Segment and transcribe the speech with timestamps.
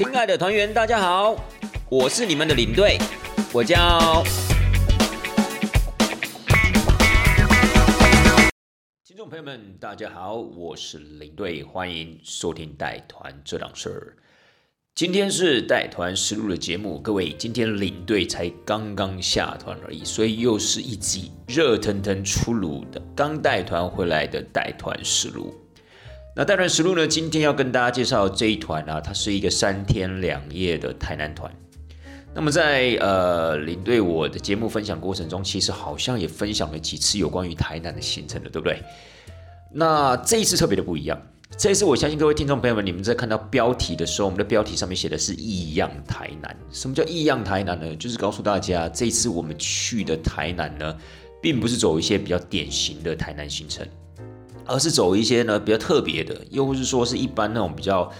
[0.00, 1.36] 亲爱的团员，大家好，
[1.90, 2.96] 我是你们的领队，
[3.52, 4.24] 我叫。
[9.04, 14.16] 听众朋友们，大家好，我是领队，欢迎收听带团这档事儿。
[14.94, 25.59] 今天是带团实录的节目，各位，今天领队才刚刚下团而已，所以又是一集热腾腾出炉的刚带团回来的带团实录。
[26.40, 27.06] 那带团实录呢？
[27.06, 31.52] 今天要跟大家介绍这一团啊，它是一个三天两夜的台南团。
[32.34, 38.82] 那么在呃领队我的节目分享过程中，其实好像也分享了几次有关于台南的行程的，对不对？
[39.70, 41.20] 那这一次特别的不一样，
[41.58, 46.56] 这一次我相信各位听众朋友们，你们在看到标题的时候，我们的标题上面写的是异样台南。
[46.72, 47.94] 什么叫异样台南呢？
[47.96, 50.96] 就是告诉大家，这一次我们去的台南呢，
[51.42, 53.86] 并不是走一些比较典型的台南行程。
[54.66, 58.10] 而是走一些呢比较特别的，又或是说是一般那种比较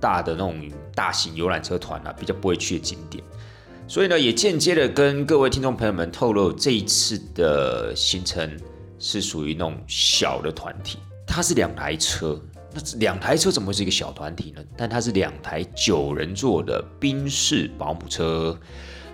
[0.00, 3.22] 大的那种大型游览车团啊，比较不会去的景点。
[3.88, 8.50] 所以呢，也间接的跟各位听众朋友们透露，这一次的行程
[8.98, 12.40] 是属于那种小的团体，它是两台车。
[12.74, 14.62] 那两台车怎么会是一个小团体呢？
[14.76, 18.58] 但它是两台九人座的宾士保姆车。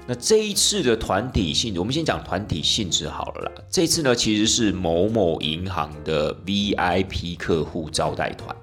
[0.05, 3.53] 那这一次的团体性质，我们先讲团体性质好了啦。
[3.70, 8.55] 这次呢，其实是某某银行的 VIP 客户招待团。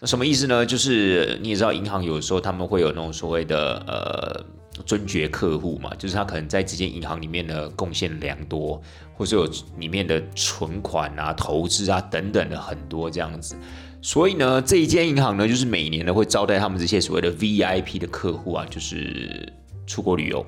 [0.00, 0.66] 那什么意思呢？
[0.66, 4.44] 就是你也知道，银行有时候他们会有那种所谓的呃
[4.84, 8.82] 尊爵客户嘛，就是他可能在这间银行里面呢贡献良多，
[9.14, 13.54] 或是有里面的存款啊、投资啊等等的很多这样子。
[14.02, 19.50] 所以呢，这一间银行呢，就是每年呢会招待他们这些所谓的 VIP 的客户啊，就是
[19.86, 20.44] 出国旅游。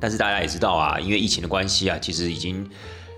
[0.00, 2.68] 但是大家也知道啊，因为疫情的关系啊，其实已经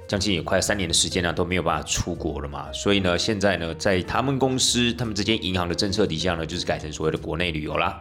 [0.09, 2.67] 将近有快三年的时间了，都没有办法出国了嘛。
[2.73, 8.01] 所以呢，现在呢，在他们公司、他们这间银行的政策底下呢，就是改成所谓的国内旅游啦。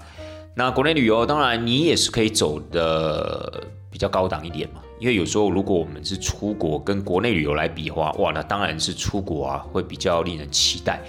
[0.56, 4.82] 那国内旅游，当然你也是可以走的比较高档一点嘛。
[5.00, 11.02] 因为有时候如果我们是出国跟国内旅游来比的话，哇，那当然是出国啊，会比较令人期待。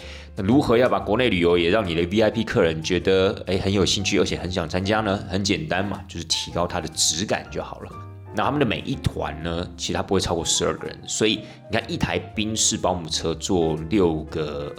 [0.43, 5.17] 如何要把国内旅游也让你的 VIP 客人觉得诶很有兴趣，而且很想参加呢？
[5.29, 7.91] 很简单嘛，就是提高它的质感就好了。
[8.35, 11.41] 那他们的每一团呢，其实它不会超过十二个人，所以
[11.71, 14.75] 你看一台宾士保姆车坐六个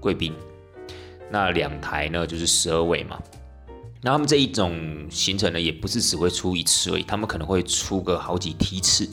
[0.00, 0.32] 贵宾，
[1.30, 3.18] 那两台呢就是十二位嘛。
[4.02, 9.08] 那他们这一种行程呢，也不是只会出一次而已，他们可能会出个好几梯次。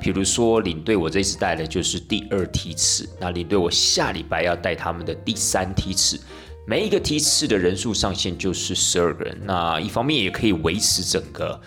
[0.00, 6.18] 比如说，领队我这次带的就是第二梯次，那领队我下礼拜要带他们的第三梯次，
[6.66, 9.38] 每一个梯次的人数上限就是十二个人。
[9.44, 11.60] 那一方面也可以维持整个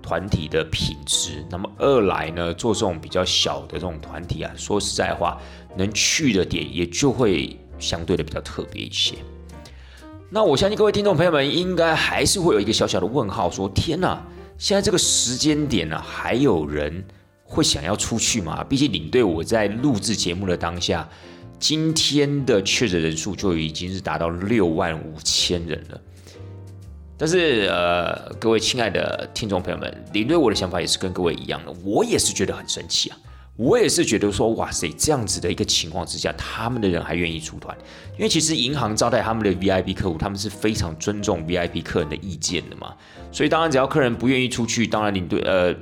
[0.00, 5.36] 团体的品质，那么二来呢，做这种比较小的这种团体啊，说实在话，
[5.76, 9.16] 能去的点也就会相对的比较特别一些。
[10.30, 14.24] 那我相信各位听众朋友们应该还是会有一个小小的问号，说天哪，
[14.58, 17.04] 现在这个时间点呢，还有人？
[17.50, 18.62] 会想要出去吗？
[18.62, 21.06] 毕竟领队我在录制节目的当下，
[21.58, 26.00] 今天的确诊人数就已经是达到六万五千人了。
[27.18, 33.18] 但是呃，各位亲爱的听众朋友们，领队我的想法也是跟各位一样的，我也是觉得很生气啊！
[33.56, 37.76] 我也是觉得说，哇塞，这样子的一个情况之下，他们的人还愿意出团，
[38.16, 42.94] 因为其实银行招待他们的 VIP 客户，他们是非常尊重 VIP 客人的意见的嘛。
[43.32, 45.74] 所以当然，只要客人不愿意出去，当然领队呃。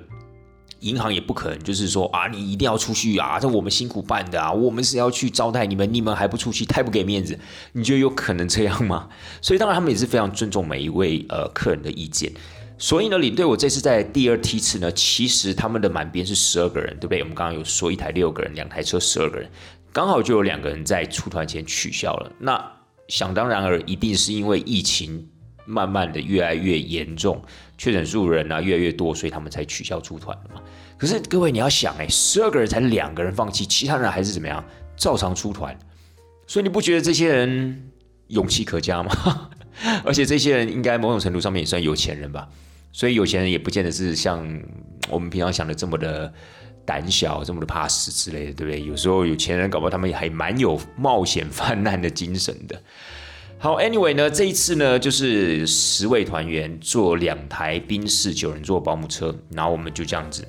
[0.81, 7.39] 银行也不可能就是说啊，你一定要出去啊，这我们辛苦办的啊，我们是要去招待你们，你们还不出去，太不给面子。
[7.73, 9.09] 你觉得有可能这样吗？
[9.43, 12.33] 所以当然他们也是非常尊重每一位呃客人的意见。
[12.79, 17.21] 所以呢，领队我这次在第二梯次呢，其实他们的满编是十二个人，对不对？
[17.21, 19.51] 我们刚刚有说一台六个人，两台车十二个人，
[19.93, 22.33] 刚好就有两个人在出团前取消了。
[22.39, 22.73] 那
[23.09, 25.29] 想当然而一定是因为疫情。
[25.69, 27.43] 慢慢的越来越严重，
[27.77, 30.63] 确诊数人啊越来越多，所以他们才取消出团的嘛。
[30.97, 34.65] 可是各位你要想哎，十二个人才两个人放弃，其他人还是怎么样
[34.97, 35.79] 照常出团，
[36.47, 37.91] 所以你不觉得这些人
[38.29, 39.51] 勇气可嘉吗？
[40.05, 42.49] 而且这些人应该某种程度上面也算有钱人吧，
[42.91, 44.39] 所以有钱人也不见得是像
[45.11, 46.33] 我们平常想的这么的
[46.85, 48.83] 胆小，这么的怕死之类的，对不对？
[48.83, 52.83] 有时候有钱人搞不好他们还蛮有冒险犯难的精神的。
[53.61, 60.47] 好，Anyway 呢，这一次呢，就是十位团员坐两台宾士九人座保姆车，然后我们就这样子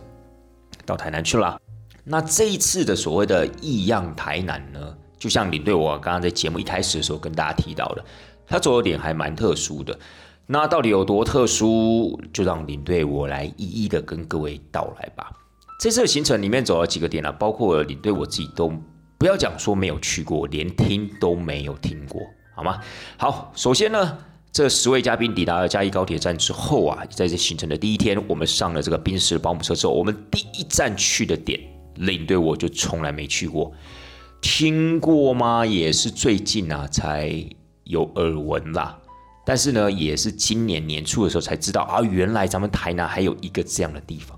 [0.86, 1.60] 到台南去了。
[2.04, 8.06] 那这一次的所谓的异样台南呢，就像领队我刚刚在节目一开始的时候跟大家提到的，
[8.46, 9.98] 它走的点还蛮特殊的。
[10.46, 15.32] 那到底有多特殊，就让领队我来一一的跟各位道来吧。
[15.80, 18.72] 这次的行程里面走了几个点啊，包括领队我自己都
[19.18, 22.22] 不要讲说没有去过，连听都没有听过。
[22.60, 22.78] 好吗？
[23.16, 24.18] 好，首先呢，
[24.52, 31.58] 这十位嘉宾抵达了嘉义高铁站之后啊，在这行程的第一天，我们上了这个宾士保姆车之后，我们第一站去的点，
[31.96, 33.72] 领队我就从来没去过，
[34.42, 35.66] 听过吗？
[35.66, 37.34] 也是最近啊才
[37.86, 39.00] 有耳闻啦。
[39.46, 44.38] 但是呢，也是今年年初的时候才知道啊，原来咱们台南还有一个这样的地方。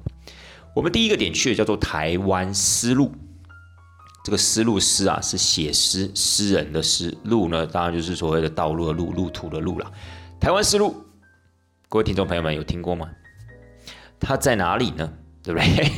[0.76, 3.12] 我们第一个点去的叫做台湾丝路。
[4.24, 9.92] 这个丝路诗啊，是写诗诗人的诗，路呢，当然就是所谓的道路的路，路途的路了。
[10.40, 10.96] 台湾丝路，
[11.90, 13.10] 各位听众朋友们有听过吗？
[14.20, 15.12] 它在哪里呢？
[15.44, 15.92] 对不对？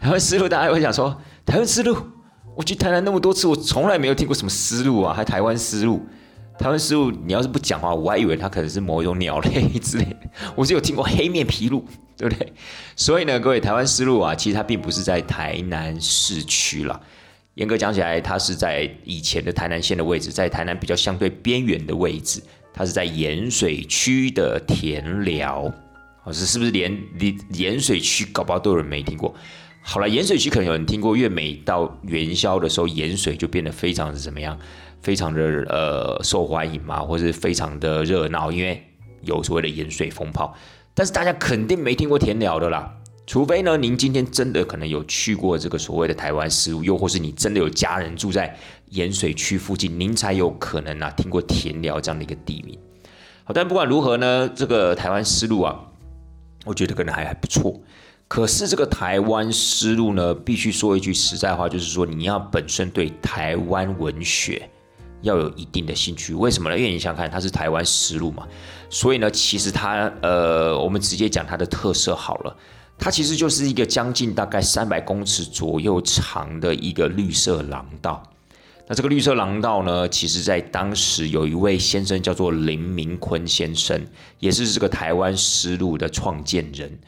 [0.00, 1.96] 台湾丝路，大家会想说，台湾丝路，
[2.56, 6.04] 我去台南那么多次，我从来没有听过什么丝路啊，还台湾丝路。
[6.58, 10.16] 台湾丝路，你要是不讲话，我还以为它可能是某一种鸟类之类。
[10.54, 11.84] 我只有听过黑面琵鹭，
[12.16, 12.52] 对不对？
[12.96, 16.98] 所以呢，各位，台湾丝路啊，其实它并不是在台南市区了。
[17.56, 22.42] 严格讲起来，它是在以前的台南县的位置，在台南比较相对边缘的位置。
[22.72, 25.72] 它是在盐水区的田寮，
[26.24, 29.34] 哦，是是不是连连盐水区搞不好都有人没听过？
[29.80, 34.58] 好了，盐水区可能有人听过，因为每到元宵的时候，盐水就变得非常的怎么样？
[35.00, 38.84] 非常的呃受欢迎嘛，或是非常的热闹，因为
[39.22, 40.54] 有所谓的盐水风炮。
[40.92, 42.92] 但是大家肯定没听过田寮的啦。
[43.26, 48.56] 除非呢，您今天真的可能有去过这个所谓的台湾丝路，又或是你真的有家人住在
[48.90, 52.78] 盐水区附近，您才有可能啊听过田寮这样的一个地名。
[53.42, 55.76] 好，但不管如何呢，这个台湾丝路啊，
[56.64, 57.80] 我觉得可能还还不错。
[58.28, 64.70] 可是这个台湾丝路呢，必须说一句实在话，就是说你要本身对台湾文学
[65.22, 66.32] 要有一定的兴趣。
[66.32, 66.78] 为什么呢？
[66.78, 68.46] 因为你想想看，它是台湾丝路嘛，
[68.88, 72.56] 所以呢，其实它呃，我们直接讲它的特色好了。
[72.98, 78.22] 它其实就是一个将近大概三百公尺左右长的一个绿色廊道。
[78.88, 84.00] 那这个绿色廊道呢，其实在当时有一位先生叫做林明坤先生，
[84.38, 86.98] 也是这个台湾丝路的创建人。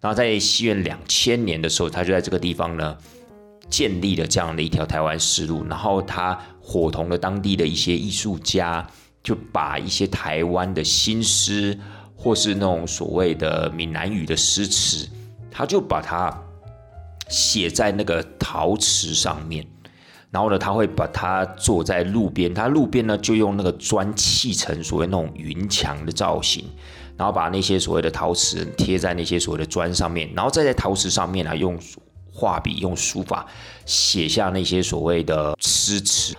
[0.00, 2.96] 然后在西元两千年的时候，他就在这个地方呢
[3.70, 5.64] 建立了这样的一条台湾丝路。
[5.66, 8.86] 然后他伙同了当地的一些艺术家，
[9.22, 11.78] 就把一些台湾的新诗，
[12.14, 15.08] 或是那种所谓的闽南语的诗词。
[15.52, 16.36] 他就把它
[17.28, 19.64] 写在那个陶瓷上面，
[20.30, 26.64] 然后呢，他会把它坐在路边，他路边呢就用那个砖砌成所谓那种云墙的造型，
[27.16, 31.78] 然后把那些所谓的陶瓷贴在那些所谓的砖上面，然后再在陶瓷上面啊用
[32.32, 33.46] 画笔用书法
[33.84, 36.34] 写下那些所谓的诗词。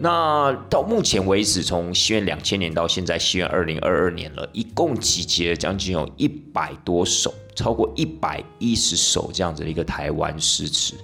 [0.00, 10.94] 那到目前为止，从西元两千年到现在西元二零二二年了，一共集结了将近有一百多首，超过一百一十首这样子的一个台湾诗词。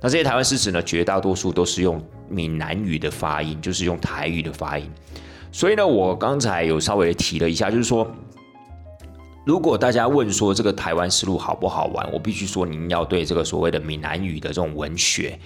[0.00, 4.88] 那这些台湾诗词呢，绝大多数都是用闽南语的发音，就是用台语的发音。
[5.50, 8.06] 所以呢，我刚才有稍微提了一下，就是说，
[9.44, 15.36] 如果大家问说这个台湾思路好不好玩，我必须说，您要对这个所谓的闽南语的这种文学。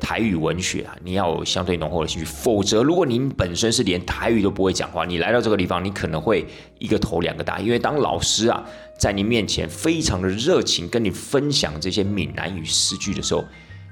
[0.00, 6.46] 台语文学啊，你要有相对浓厚的兴趣，否则如果您本身是连台语都不会讲话，你来到这个地方，你可能会
[6.78, 7.58] 一个头两个大。
[7.58, 8.64] 因为当老师啊
[8.98, 13.44] 在你面前非常的热情跟你分享这些闽南语诗句的时候，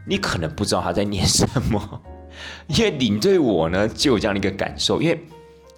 [0.06, 2.02] 你可能不知道他在念什么。
[2.68, 5.18] 因为领队我呢就有这样的一个感受，因为。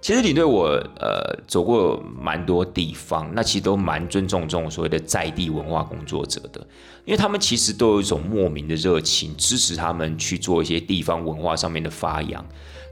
[0.00, 0.68] 其实领队我
[1.00, 6.60] 呃走过蛮多地方，那其实都蛮尊重这种所谓的在地文化工作者的，
[7.04, 12.46] 因为他们其实都有一种莫名的热情，支持他们去做一些地方文化上面的发扬。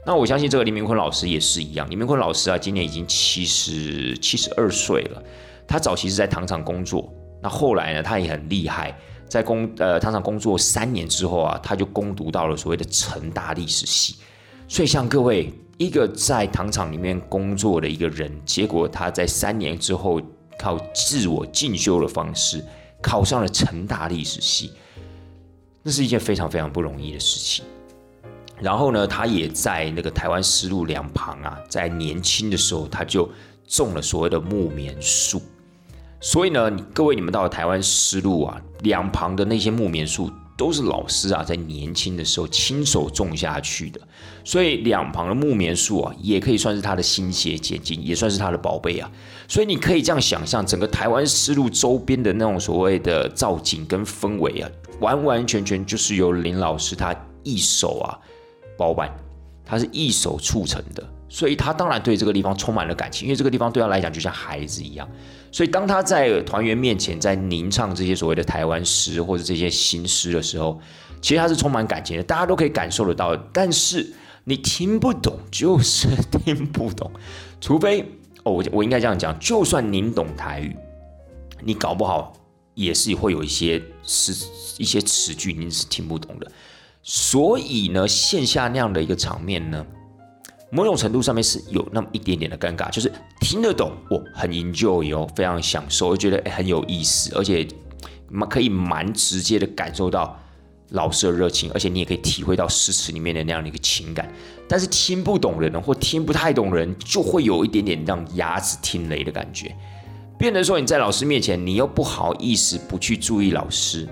[0.05, 5.23] 那我相信这个李明坤老师也是一样，李明坤老师啊，今年已经七十七十二岁了。
[5.67, 8.97] 他早期是在糖厂工作，那后来呢，他也很厉害，
[9.27, 14.15] 在工呃糖厂工作三年之后啊，他就攻读到了所谓的成大历史系。
[14.67, 15.53] 所以像各位。
[15.79, 20.19] 一个在糖厂里面工作的一个人，结果他在三年之后
[20.57, 22.65] 靠自我进修的方式
[22.99, 24.71] 考上了成大历史系，
[25.83, 27.63] 那是一件非常非常不容易的事情。
[28.59, 33.29] 然后呢，他也在那个台湾丝路两旁啊，在年轻的时候他就
[33.67, 35.39] 种了所谓的木棉树，
[36.19, 40.31] 所以呢，各位你们到台湾丝路啊，两旁的那些木棉树。
[40.57, 44.01] 都是老师啊，在年轻的时候亲手种下去的，
[44.43, 49.07] 所以两旁的木棉树啊，也可以算是他的心血结晶，也算是他的宝贝啊。
[49.47, 54.67] 所以你可以这样想象，整个台湾丝路周边的那种所谓的造景跟氛围啊，
[54.99, 58.17] 完完全全就是由林老师他一手啊
[58.75, 59.15] 包办，
[59.63, 61.07] 他是一手促成的。
[61.29, 65.07] 所以他当然对这个地方充满了感情，因为这个地方对他来讲就像孩子一样。
[65.51, 70.79] 所以当他在团员面前在吟唱这些所谓的台湾诗或者这些新诗的时候，
[71.21, 73.35] 其实他是充满感情的，大家都可以感受得到。
[73.51, 76.07] 但是你听不懂，就是
[76.45, 77.11] 听不懂，
[77.59, 78.01] 除非
[78.43, 80.75] 哦，我我应该这样讲，就算您懂台语，
[81.61, 82.33] 你搞不好
[82.73, 84.33] 也是会有一些词
[84.77, 86.51] 一些词句您是听不懂的。
[87.03, 89.85] 所以呢，线下那样的一个场面呢，
[90.69, 97.65] 某种程度上面是有那么一点点的尴尬，就是听得懂，我很 enjoy 哦，非常享受，我觉得很有意思，而且
[98.29, 100.37] 蛮可以蛮直接的感受到
[100.89, 104.29] 老师的热情，而且你也可以体会到诗词里面的那样的一个情感。
[104.67, 109.73] 但是听不懂人或听不太懂人，就会有一点点让牙齿听雷的感觉，
[110.37, 114.07] 变得说你在老师面前，你又不好意思不去注意老师。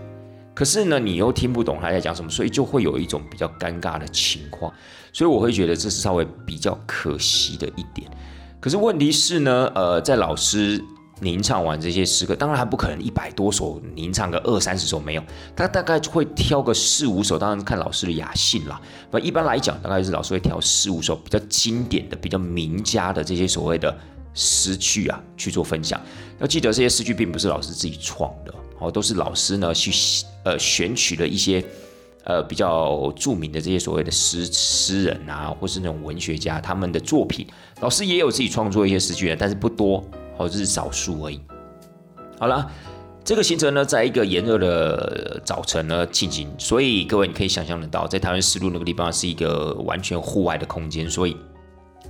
[0.56, 4.74] 可是呢，你又听不懂他在讲什么，所以就会有一种比较尴尬的情况，
[5.12, 8.10] 所以我会觉得这是稍微比较可惜的一点。
[8.62, 10.82] 可是问题是呢，呃，在老师
[11.22, 15.24] 吟唱完这些诗歌，当然还不可能一百多首吟唱个二三十首没有，
[15.56, 18.82] 他大概会挑个四五首，当然看老师的雅兴啦。
[19.12, 23.96] 那一般来讲，大概是老师会挑四五首比较经典的、比较名家的这些所谓的
[24.34, 26.00] 诗句啊去做分享。
[26.40, 28.54] 要记得这些诗句并不是老师自己创的。
[28.80, 29.92] 哦，都是老师呢去
[30.44, 31.64] 呃选取了一些
[32.24, 37.48] 呃比较著名的这些所谓的诗诗人啊，或是那种文学家他们的作品，
[37.82, 40.04] 老师也有自己创作一些诗句，但是不多，
[40.38, 41.40] 哦，这是少数而已。
[42.38, 42.70] 好了，
[43.24, 51.38] 这个行程呢，在一个炎热的早晨呢进行，所以各位你可以想象得到，在台湾丝路那个地方是一个完全户外的空间，所以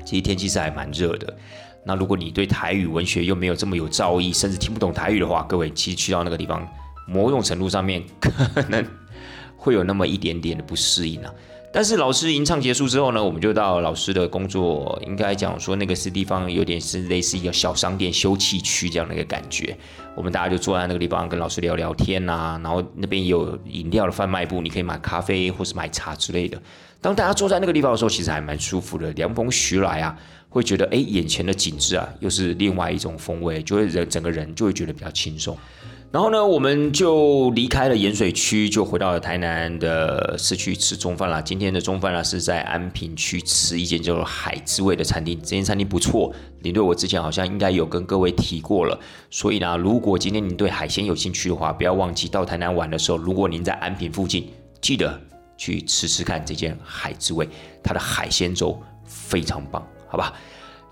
[0.04, 1.38] 其实天气是还蛮热的。
[1.86, 6.68] 那如果你对台语文学又没有这么有造诣，甚至听不懂台语的话，各位其实去到那个地方，
[7.08, 8.84] 某种程度上面可能
[9.56, 11.32] 会有那么一点点的不适应啊。
[11.72, 19.77] 但是老师吟唱结束之后呢，我们就到老师的工作，应该讲说那个是地方有点是类似一个小商店休憩区这样的一个感觉。
[20.15, 26.58] 我们大家就坐在那个地方跟老师聊聊天呐，然后那边有饮料的贩卖部，你可以买咖啡或是买茶之类的。
[27.01, 30.18] 当大家坐在那个地方的时候，其实还蛮舒服的，凉风徐来啊。
[30.56, 35.58] 会觉得哎，眼前的景致啊，又是另外一种风味，就会人整个人就会觉得比较轻松。
[36.14, 41.42] 然后呢，我们就离开了盐水区，就回到了台南的市区吃中饭啦。
[41.42, 46.34] 今天的中饭呢，是在安平区吃一间叫做海之味的餐厅，这间餐厅不错。
[46.62, 48.98] 领队我之前好像应该有跟各位提过了，
[49.30, 54.48] 所以呢，如果今天您对海鲜有兴趣的话，不要忘记到台南玩的时候，如果您在安平附近，
[54.80, 55.20] 记得
[55.58, 57.46] 去吃吃看这间海之味，
[57.84, 59.86] 它的海鲜粥非常棒。
[60.16, 60.34] 好吧，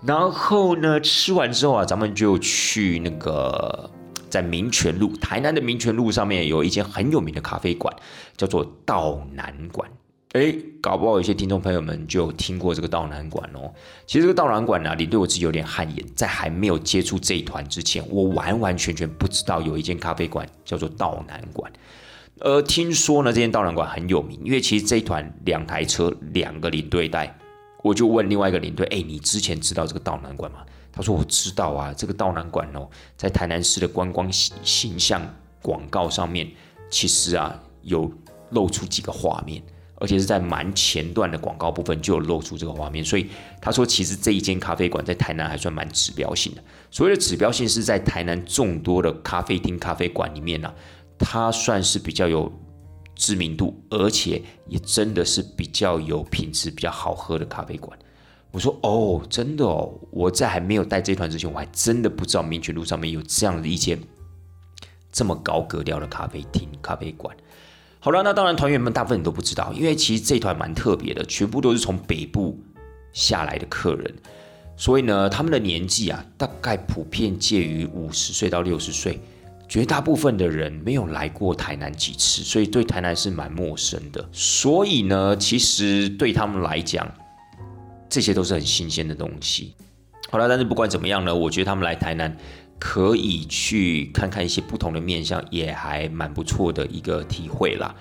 [0.02, 3.90] 然后呢，吃完之后啊，咱们就去那个
[4.28, 7.96] 在民权路，台南的民权路上面有一间很有名的咖啡馆，
[8.36, 9.90] 叫做道南馆。
[10.32, 13.72] 哎，搞不好有些听众朋友们就听过这个道南馆哦。
[14.06, 21.72] 其实这个道南馆呢，你对我自己有点汗颜，在还没有接触这一团之前，我完完全全不知道有一间咖啡馆叫做道南馆。
[22.40, 27.34] 呃，听说呢，这间道南馆很有名，因为其实这一团两台车，两个领队带。
[27.84, 30.60] 我就问另外一个领队，哎，你之前知道这个道南馆吗？
[30.90, 35.20] 他说我知道啊，这个道南馆哦，在台南市的观光形形象
[35.60, 36.50] 广告上面，
[36.88, 38.10] 其实啊有
[38.52, 39.62] 露出几个画面，
[39.96, 43.26] 而且是在蛮前段的广告部分就有露出这个画面，所以
[43.60, 46.64] 他说其实这一间咖啡馆在台南还算蛮指标性的。
[46.90, 50.72] 所谓的指标性是在台南众多的咖啡厅、咖啡馆里面呢，
[51.18, 52.50] 它算是比较有。
[53.14, 57.98] 知名度，而且也真的是比较有品质、比较好喝的咖啡馆。
[58.50, 63.98] 我说哦，真的哦，我在还没有带这团之前，我还真的不知道民权路上面有这样的一间
[65.10, 67.36] 这么高格调的咖啡厅、咖啡馆。
[67.98, 72.60] 好了，那当然团员们大部分都不知道，因为其实这团蛮特别的，全部都是从北部
[73.12, 74.14] 下来的客人，
[74.76, 79.20] 所以呢，他们的年纪啊，大概普遍介于五十岁到六十岁。
[79.68, 84.28] 绝大部分的人没有来过台南几次，所以对台南是蛮陌生的。
[84.30, 87.10] 所以呢，其实对他们来讲，
[88.08, 89.74] 这些都是很新鲜的东西。
[90.30, 92.36] 好了，但是不管怎么样呢，我觉得他们来台南
[92.78, 97.94] 可以去看看一些不同的面相，也还蛮不错的一个体会啦。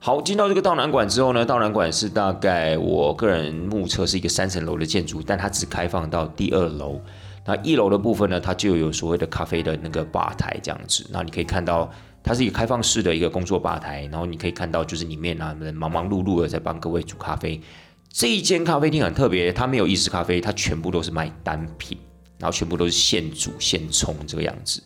[0.00, 7.00] 好，进到这个道南馆之后呢，道南馆是大概我个人目测是一个三层楼的建筑，但它只开放到第二楼。
[7.46, 11.06] 那一楼的部分呢，它就有所谓的咖啡的那个吧台这样子。
[11.10, 11.90] 那你可以看到，
[12.22, 17.60] 它是一个开放式的一个工作吧台，然后你可以看到就是里面啊人忙忙碌碌的在帮各位煮咖啡。
[18.08, 21.98] 这一间咖啡厅很特别，它没有意式咖啡，它全部都是卖单品，
[22.38, 24.82] 然后全部都是现煮现冲这个样子。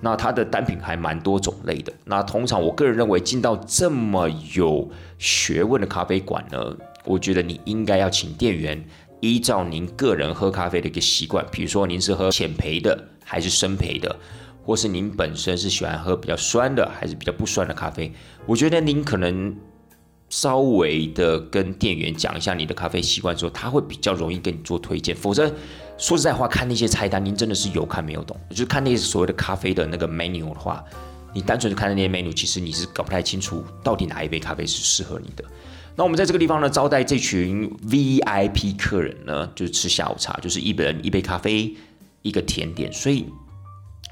[0.00, 1.92] 那它的单品还蛮多种类的。
[2.04, 8.84] 那通常我个人认为进到这么有学问的咖啡馆呢，我觉得你应该要请店员。
[9.26, 14.14] 依照您个人喝咖啡的一个习惯，比如说您是喝浅焙的还是深焙的，
[14.64, 18.12] 或是您本身是喜欢喝比较酸的还是比较不酸的咖啡，
[18.46, 19.54] 我觉得您可能
[20.28, 25.14] 稍微的跟店员讲一下你的咖啡习惯之后，他会比较容易跟你做推荐。
[25.14, 25.48] 否则，
[25.96, 28.36] 说实在话，看那些菜单，您真的是有看没有懂。
[28.50, 30.84] 就是看那些所谓的咖啡的那个 menu 的话，
[31.32, 35.44] 你单纯的看那些 menu，其实你是搞不太清楚到底哪一杯咖啡是适合你的。
[35.96, 41.74] 那我们在这个地方呢，招待这群 VIP 客人呢，就是吃下午茶，就是一人一杯咖啡，
[42.20, 42.92] 一个甜点。
[42.92, 43.24] 所以，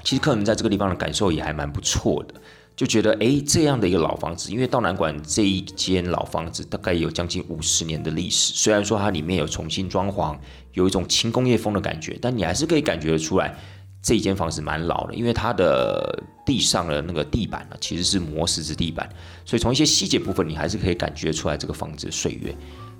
[0.03, 2.33] 其实客人在这个地方的感受也还蛮不错的。
[2.75, 8.51] 就觉得哎，这样的一个老房子，因为道南馆这一间老房子大概有将近五十年的历史。
[8.53, 10.35] 虽然说它里面有重新装潢，
[10.73, 13.57] 有一种轻工业风的感觉，但你还是可以感觉得出来，
[14.05, 15.15] 这一间房子蛮老的。
[15.15, 19.09] 因为它的地上的那个地板呢，其实是磨石子地板，
[19.43, 22.55] 所以从一些细节部分，你还是可以感觉出来这个房子的岁月。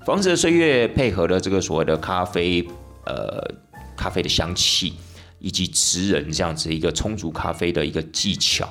[0.05, 2.67] 房子的岁月配合了这个所谓的咖啡，
[3.05, 3.39] 呃，
[3.95, 4.93] 咖啡的香气，
[5.39, 8.67] 以及职人这样子一个充足咖啡的一个技巧。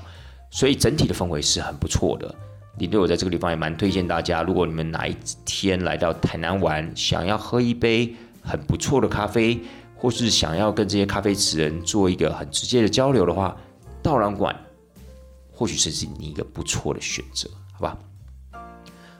[0.50, 2.32] 所以整体的氛围是很不错的。
[2.78, 9.60] 领队我在这个地方也蛮推荐大家，如果你们哪一天来到台南玩，想要喝一杯很不错的咖啡，
[10.04, 13.56] 或是想要跟这些咖啡职人做一个很直接的交流的话，
[14.02, 14.54] 道朗馆
[15.50, 17.96] 或许是你一个不错的选择，好吧？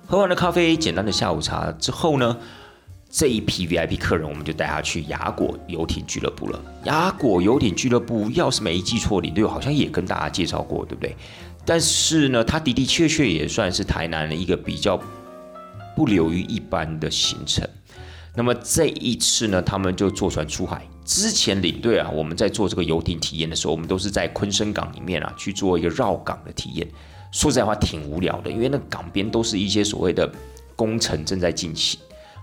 [0.07, 2.37] 喝完了咖啡，简单的下午茶之后呢？
[3.09, 6.61] 这一批 VIP 客人，我们就带他去雅果游艇俱乐部了。
[6.85, 11.17] 雅果游艇俱乐部，要是没记错，领队好像也跟大家介绍过，对不对？
[11.65, 15.01] 但是呢，它的的确确也算是台南的一个比较
[15.97, 17.67] 不流于一般的行程。
[18.37, 20.87] 那么这一次呢，他们就坐船出海。
[21.05, 26.89] 之前领队啊，我们在做这个游艇体验的时候，我们都是在昆生港里面啊去做一个绕港的体验。
[27.31, 30.31] 说实在话，挺无聊的，因为那港边都是一些所谓的
[30.75, 32.01] 工程正在进行。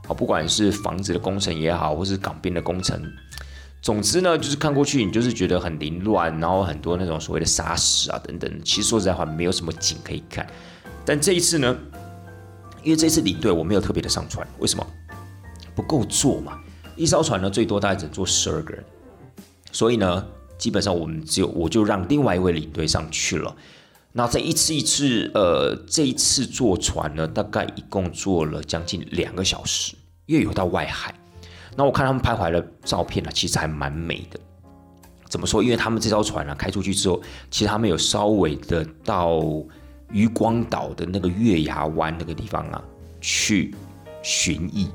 [0.07, 3.01] 好，不管是房子的工程也好，或是港边的工程，
[3.81, 8.61] 总之呢，就是看过去你就是觉得很凌乱，然后很多那种所谓的沙石啊等等。
[8.63, 10.47] 其实说实在话，没有什么景可以看。
[11.03, 11.75] 但这一次呢，
[12.83, 14.85] 因为这次领队我没有特别的上船，为什么？
[15.75, 16.59] 不够坐嘛。
[16.95, 18.83] 一艘船呢，最多大概只坐十二个人，
[19.71, 20.25] 所以呢，
[20.57, 23.55] 基本上我们只有我就让另外一位领队上去了。
[24.13, 31.15] 那这一次一次，呃，这一次坐船呢，大概一共坐了将近两个小时，因为有到外海。
[31.77, 34.37] 那我看他们拍回来的照片呢，其实还蛮美的。
[35.29, 35.63] 怎么说？
[35.63, 39.41] 因为他们这艘船呢开出去之后，其实他们有稍微的到
[40.11, 42.83] 渔光岛的那个月牙湾那个地方啊
[43.21, 43.73] 去
[44.21, 44.89] 寻意，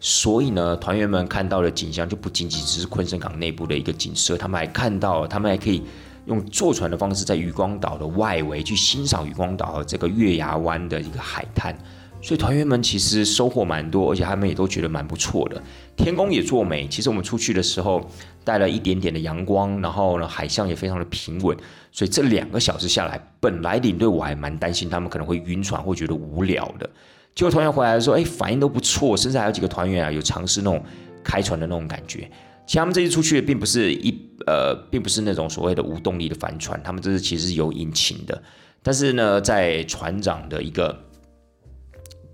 [0.00, 5.82] 所以呢，团员们看到的景象就不仅仅只是昆山港内部的一个景色，他们还看到，他们还可以。
[6.26, 11.72] 用坐船的方式在渔光岛的外围去欣赏渔光岛这个月牙湾的一个海滩，
[12.20, 15.62] 所以团员们其实收获蛮多，而且他们也都觉得蛮不错的。
[15.96, 18.04] 天空也作美，其实我们出去的时候
[18.42, 21.56] 带了一点点的阳光，然后呢海象也非常的平稳，
[21.92, 26.90] 所以这两个小时下来，本来领队我还蛮担心他们可能会晕船或觉得无聊的，
[27.36, 30.82] 结果团员回来说，哎，反应都不错，甚至还有几个团员啊有尝试那种
[31.22, 32.28] 开船的那种感觉。
[32.66, 38.42] 其实他们这次出去并不是一呃，并不是那种所谓的无动力的帆船，他们这是其实是有引擎的。
[38.82, 40.98] 但是呢，在船长的一个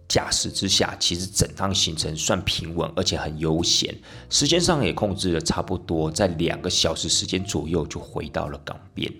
[0.07, 3.93] 驾驶之下，其实整趟行程算平稳，而且很悠闲。
[4.31, 9.13] 时间上也控制的差不多，在两个小时时间左右就回到了港边。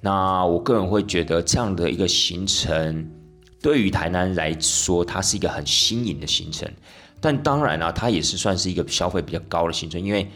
[0.00, 3.10] 那我个人会觉得这样的一个行程，
[3.64, 6.70] 对于台南来说，它是一个很新颖的行程。
[7.18, 10.28] 但当然啊，它也是算是一个消费比较高的行程，因为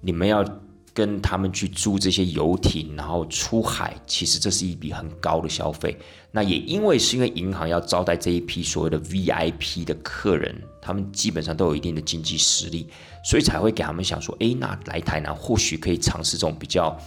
[0.00, 0.44] 你们要
[0.92, 5.96] 跟他们去租这些游艇，然后出海，其实这是一笔很高的消费。
[6.32, 10.52] 那也因为是因为银行要招待这一批所谓的 VIP 的客人，
[10.82, 12.88] 他们基本上都有一定的经济实力，
[13.24, 16.98] 所以才会给他们想说，哎，那来台南或许可以尝试这种比较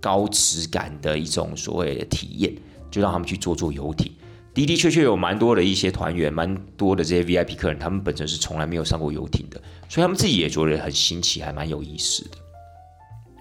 [0.00, 2.52] 高质感的一种所谓的体验，
[2.90, 4.10] 就让他们去坐坐游艇。
[4.54, 12.38] 的的确确有蛮多的一些团员，蛮多的这些 VIP 客人，他们本身是从来没有上过游艇的，所以他们自己也觉得很新奇，还蛮有意思的。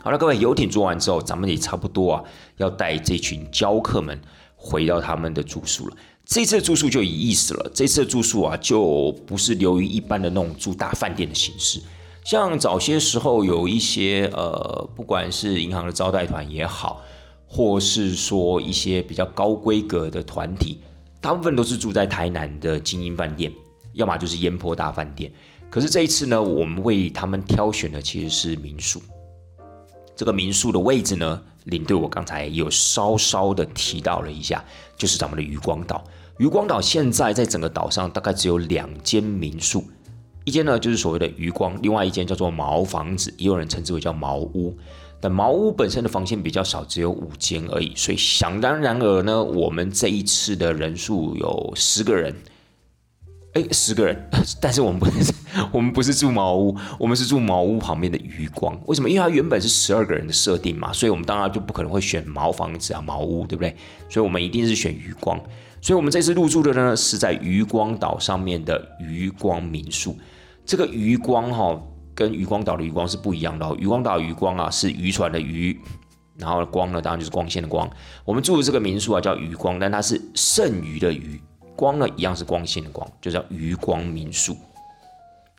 [0.02, 2.24] 好了，各位，游艇做完之后，咱们也差不多啊，
[2.58, 4.20] 要带这群教客们
[4.56, 5.96] 回到他们的住宿了。
[6.26, 11.80] 这次的住宿就有意思了，这次的住宿啊，就不是流于一般的那种住大饭店的形式，
[12.26, 17.02] 像早些时候有一些呃，不管是银行的招待团也好，
[17.48, 20.80] 或是说一些比较高规格的团体。
[21.24, 23.50] 大部分都是住在台南的精英饭店，
[23.94, 25.32] 要么就是烟坡大饭店。
[25.70, 29.02] 可是这一次呢，我们为他们挑选的其实是民宿。
[30.18, 34.62] 这个民宿的位置呢，领队我刚才有稍稍的提到了一下，
[34.98, 36.04] 就是咱们的渔光岛。
[36.40, 39.82] 渔光岛现在在整个岛上大概只有两间民宿，
[40.44, 44.78] 一间呢就是所谓的渔光，另外一间叫做茅房子，也有人称之为叫茅屋。
[45.24, 52.36] 但茅屋本身的房间比较少，只有五间而已，所以想当然而呢，我们这一次的人数有十个人，
[53.54, 55.34] 哎，十个人， 但是我们不是，
[55.72, 58.78] 我们不是住茅屋，我们是住茅屋旁边的余光。
[58.86, 59.10] 为什么？
[59.10, 63.74] 因为它原本是十二个人的设定嘛，所以我们当然就不可能会选茅房子啊、茅屋，对不对？
[64.10, 65.40] 所以我们一定是选余光。
[65.80, 70.18] 所以我们这次入住的呢，是在余光岛上面的余光民宿。
[70.66, 71.82] 这个余光哈，
[72.16, 73.76] 跟余光岛的余光是不一样的哦。
[73.80, 75.80] 余光岛余光啊，是渔船的渔，
[76.38, 77.90] 然后光呢，当然就是光线的光。
[78.26, 81.42] 我们住的这个民宿啊，叫余光，但它是剩余的余。
[81.76, 84.56] 光呢，一样是光线的光，就叫余光民宿。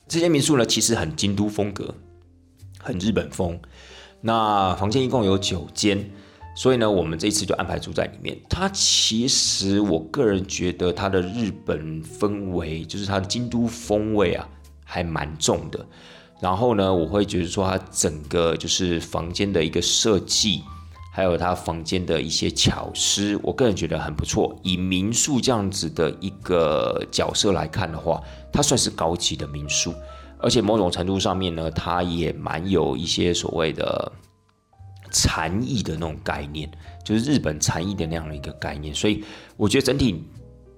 [0.07, 1.93] 这间民宿呢，其实很京都风格，
[2.79, 3.59] 很日本风。
[4.21, 6.09] 那房间一共有九间，
[6.55, 8.38] 所以呢，我们这一次就安排住在里面。
[8.49, 14.49] 它其实我个人觉得它的日本氛围，就是它的京都风味啊，
[14.85, 15.85] 还蛮重的。
[16.45, 20.63] 然后呢，我会觉得说它整个就是房间的一个设计。
[21.17, 24.53] 还有它房间的一些巧思，我个人觉得很不错。
[24.65, 28.21] 以民宿这样子的一个角色来看的话，
[28.53, 29.95] 它算是高级的民宿，
[30.41, 34.13] 而且某种程度上面呢，它也蛮有一些所谓的
[35.13, 36.69] 禅意的那种概念，
[37.05, 38.93] 就是日本禅意的那样的一个概念。
[38.93, 39.23] 所以
[39.57, 40.21] 我觉得整体，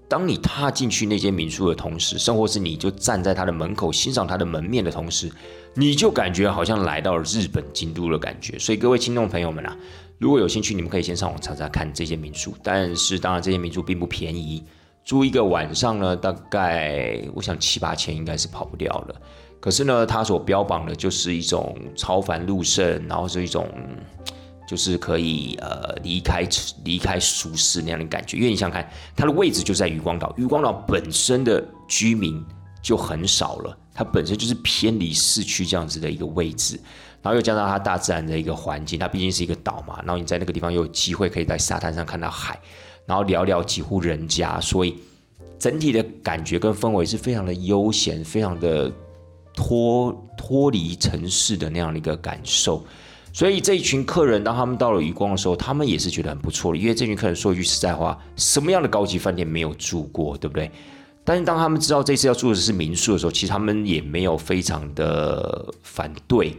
[0.08, 5.30] 当你踏进去那间民宿的同时，生活是你就站在它的门口欣赏它的门面的同时，
[5.74, 8.58] 你就感觉好像来到了日本京都的感觉。
[8.58, 9.76] 所以各位听众朋友们啊。
[10.18, 12.54] 如果有兴趣，你们可以先上网查查看这些民宿。
[12.62, 14.64] 但是，当然这些民宿并不便宜，
[15.04, 19.20] 住一个晚上呢，大概我想七八千应该是跑不掉了。
[19.60, 23.68] 可是呢，它所标榜的就是一种超凡入圣，然后是一种
[24.66, 26.46] 就是可以呃离开
[26.84, 28.36] 离开舒适那样的感觉。
[28.36, 32.44] 因为你想看，它的位置就在渔光岛，渔光岛本身的居民
[32.82, 36.78] 就很少了，它本身就是偏离市区这样子的一个位置。
[37.22, 39.96] 然后又加上它大自然的一个环境，它毕竟是一个岛嘛。
[40.02, 42.56] 然后你在那个地方又有机会可以在沙滩上看到海，
[43.04, 44.96] 然后聊聊几户人家，所以
[45.58, 48.92] 整体的感觉跟氛围是非常的悠闲，非常的
[49.54, 52.84] 脱脱离城市的那样的一个感受。
[53.36, 56.78] 所以这一群客人当他们到了余光的时候，他们也是觉得很不错的。
[56.78, 60.70] 因为这群客人说一句实在话，什么样的高级饭店没有住过，对不对？
[61.22, 66.56] 但是当他们知道这次要住的是民宿的时候，其实他们也没有非常的反对。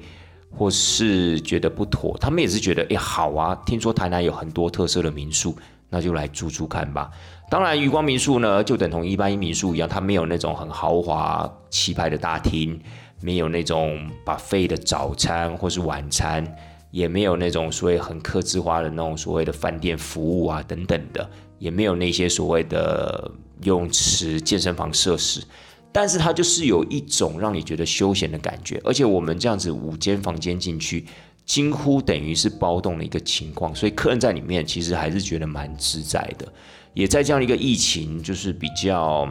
[0.49, 5.55] 或是觉得不妥，他们也是觉得，哎，好啊，听说台南有很多特色的民宿，
[5.89, 7.11] 那就来住住看吧。
[7.49, 12.79] 当然，余光民宿呢，就等同一般民宿一样，它没有那种很豪华气派的大厅，
[13.21, 16.45] 没有那种把费的早餐或是晚餐，
[16.91, 25.43] 也没有那种所谓很客制化的那种所谓的饭店服务啊等等的，也没有那些所谓的游泳池、健身房设施。
[25.91, 31.05] 但是它就是有一种让你觉得休闲的感觉，而且我们这样子五间房间进去，
[31.43, 36.47] 几乎等于是包栋的一个情况，所以客人在里面其实还是觉得蛮自在的。
[36.93, 39.27] 也在这样一个疫情就是比较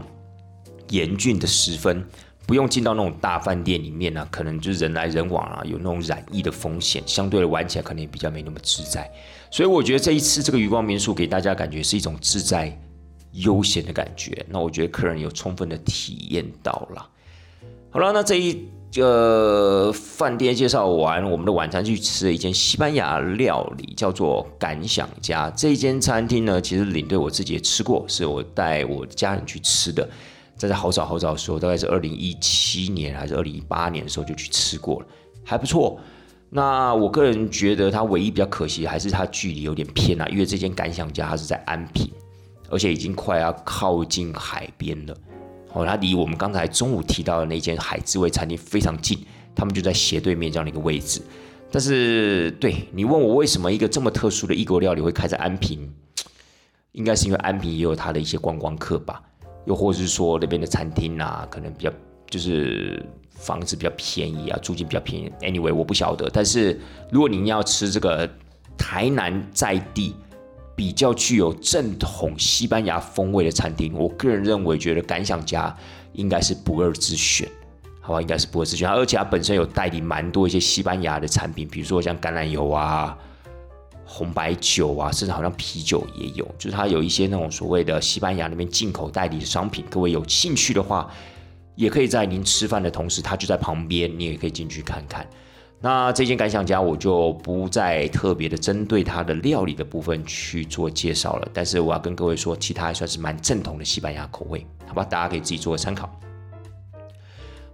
[0.90, 2.04] 严峻的时分，
[2.46, 9.10] 不用进到那种大饭店里面呢，可能就是人来人往啊，有那种染疫的风险，相对的玩起来可能也比较没那么自在。
[9.50, 12.78] 所以我觉得这一次这个余光民宿给大家感觉是一种自在。
[13.32, 17.06] 悠闲的感觉，那我觉得客人有充分的体验到了。
[17.90, 25.50] 好了，那这一个饭店介绍完，我们的晚餐去吃了一间西班牙料理，叫做感想家。
[25.50, 30.08] 这一间餐厅呢，其实领队我自己也吃过，是我带我家人去吃的。
[30.56, 35.06] 在好早好早的时候，大概是二零一七年还是二零一八年的时候就去吃过了，
[35.44, 35.98] 还不错。
[36.48, 42.10] 那我个人觉得它唯一比较可惜还是它距离有点偏啊，因为这间感想家它是在安平。
[42.68, 45.16] 而且已经快要靠近海边了，
[45.72, 51.22] 哦，它离我们刚才中午提到的那间海之味餐厅非常近，他们就在斜对面这样的一个位置。
[51.70, 55.88] 但是，对你问我为什么一个这么特殊的异国料理会开在安平，
[56.90, 59.22] 应该是因为安平也有它的一些观光客吧，
[59.66, 61.92] 又或者是说那边的餐厅啊，可能比较
[62.30, 65.30] 就是房子比较便宜啊，租金比较便宜。
[65.42, 66.30] Anyway，我不晓得。
[66.32, 68.26] 但是如果您要吃这个
[68.78, 70.14] 台南在地。
[70.76, 75.74] 比较具有正统西班牙风味的餐厅，我个人认为，觉得感想家
[76.12, 77.48] 应该是不二之选，
[78.02, 78.20] 好吧？
[78.20, 83.16] 应该是不二之选，而且它本身有代理蛮多一些西班牙的产品，比如说像橄榄油啊、
[84.06, 89.84] 红白酒啊，甚至好像啤酒也有，就是它有一些那种所谓的西班牙那边进口代理的商品。
[89.90, 91.10] 各位有兴趣的话，
[91.74, 95.28] 也可以在您吃饭的同时，它就在旁边，你也可以进去看看。
[95.78, 105.04] 那这间感想家我就不再特别的针对它的料理的部分去做介绍了，但是我要跟各位说，其他还算是蛮正统的西班牙口味，好吧？
[105.04, 106.08] 大家可以自己做个参考。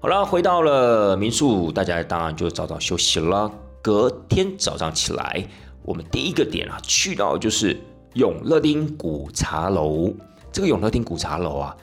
[0.00, 3.48] 好了，回到了民宿，大家当然就早早休息了。
[3.80, 5.44] 隔天早上起来，
[5.84, 7.76] 我们第一个点啊，去到就是
[8.14, 10.12] 永乐町古茶楼。
[10.52, 11.76] 这个永乐町古茶楼啊。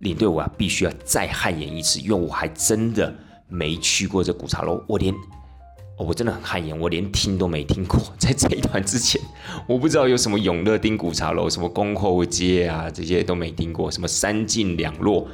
[0.00, 3.14] 领队我啊必须要再汗颜一次，因为我还真的
[3.48, 5.14] 没去过这古茶楼，我连
[5.96, 7.98] 我真的很汗颜，我连听都没听过。
[8.18, 9.18] 在这一团之前，
[9.66, 15.26] 我不知道有什么永乐町古茶楼，什么恭候街啊，这些都没听过，什么三进两落。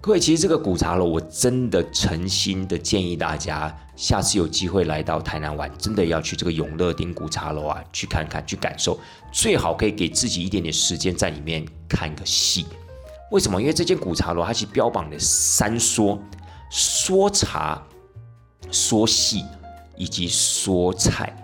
[0.00, 8.96] 各位，其实这个古茶楼，我真的诚心的建议大家，下次有机会来到台南玩，真的要去这个永乐町古茶楼啊，去看看，去感受，
[9.32, 12.64] 最好可以给自己一点点时间在里面看个戏。
[13.32, 13.60] 为什么？
[13.60, 16.16] 因为这间古茶楼它是标榜的三说：
[16.70, 17.82] 说茶、
[18.70, 19.44] 说戏
[19.96, 21.34] 以及说菜。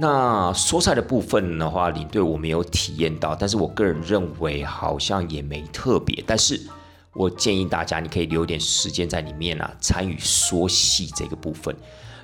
[0.00, 6.58] 那说菜的部分的话，领队我没有体验到，但是我个人认为好像也没特别，但是。
[7.14, 11.74] 我建议大家，你可以留点时间在里面啊，参与说戏这个部分。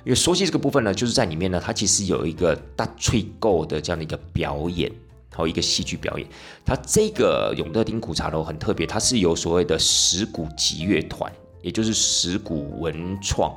[0.03, 4.91] 因为说戏这个部分呢，就是在里面呢，它其实有一个大吹够的这样的一个表演，
[5.35, 6.27] 还有一个戏剧表演。
[6.65, 13.55] 它这个永乐町古茶楼很特别，它是有所谓的石鼓集乐团，也就是石鼓文创，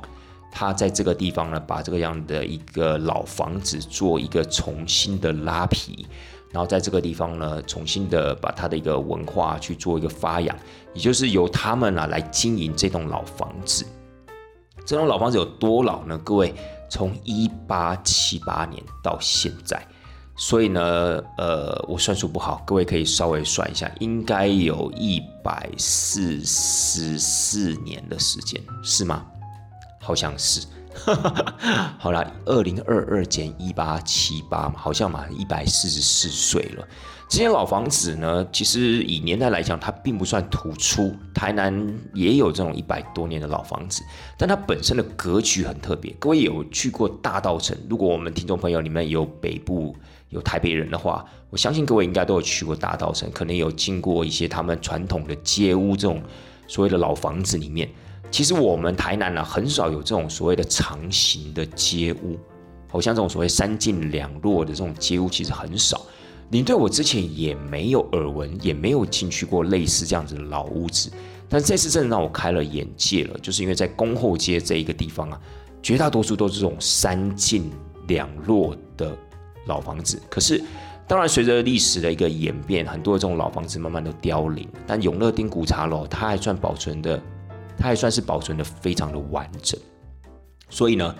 [0.51, 6.05] 它在这个地方呢，把这个样的一个老房子做一个重新的拉皮。
[6.53, 10.55] 然后在这个地方呢，重新的把它的一个文化去做一个发扬，
[10.93, 13.83] 也就是由他们啊来经营这栋老房子。
[14.85, 16.15] 这栋老房子有多老呢？
[16.19, 16.53] 各位，
[16.89, 19.81] 从一八七八年到现在，
[20.35, 29.25] 所以呢，呃，我算数不好，各位可以稍微算一下，应该有一百四十四年的时间，是吗？
[29.99, 30.61] 好像是。
[31.99, 36.87] 好了，二零二二减一八七八嘛，好像嘛，一百四十四岁了。
[37.29, 41.15] 这间老房子呢，其实以年代来讲，它并不算突出。
[41.33, 41.73] 台南
[42.13, 44.03] 也有这种一百多年的老房子，
[44.37, 46.13] 但它本身的格局很特别。
[46.19, 47.75] 各位有去过大道城？
[47.89, 49.95] 如果我们听众朋友里面有北部
[50.29, 56.21] 有台北人的话，我相信各位应该都有去过大道城，可能有经过一些他们传统的街屋这种
[56.67, 57.89] 所谓的老房子里面。
[58.33, 62.35] 其实我们台南呢，很少有这种所谓的长形的街屋，
[62.89, 66.01] 好像这种所谓三进两落的这种街屋，其实很少。
[66.49, 71.11] 领队我之前也没有耳闻，也没有进去过类似这样子的老屋子，
[71.47, 75.39] 但这次真的让我开了眼界了，就是因为在宫后街这一个地方啊，
[75.83, 77.69] 绝大多数都是这种三进
[78.07, 79.15] 两落的
[79.67, 80.19] 老房子。
[80.27, 80.59] 可是，
[81.07, 87.21] 当然随着历史的一个演变，很多这种老房子慢慢都凋零，但永乐町古茶楼它还算保存的。
[87.77, 89.79] 它还算是保存的非常的完整，
[90.69, 91.15] 所以呢，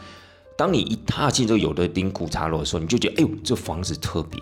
[0.58, 4.40] 当你一踏进这个有的丁古茶楼的时候，你就觉得，哎呦，这房子特别。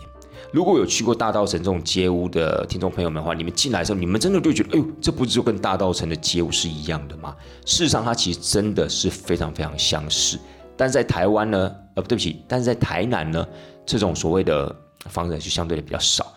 [0.52, 7.34] 如果有去过大道城这种街屋的听众朋友们的话，你们进来的时候，你们真的就觉得，哎呦，这不就跟大道城的街屋是一样的吗？
[7.66, 10.38] 事实上，它其实真的是非常非常相似。
[10.76, 13.48] 但在台湾呢，呃，对不起，但是在台南呢，
[13.86, 16.34] 这种所谓的房子就相对的比较少。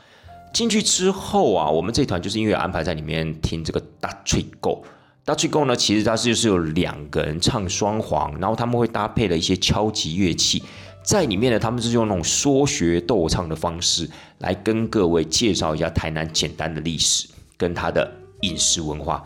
[0.52, 4.84] 进去之后啊，我们这团就是因为安排在里面听这个大吹狗。
[5.26, 10.62] 大吹共呢，其实它是就是有两个人唱双簧，然后他们会搭配了一些敲击乐器，
[11.02, 14.06] 在里面呢，他们是用那种说学逗唱的方式
[14.40, 19.24] 来跟各位介绍一下台南简单的历史跟它的饮食文化，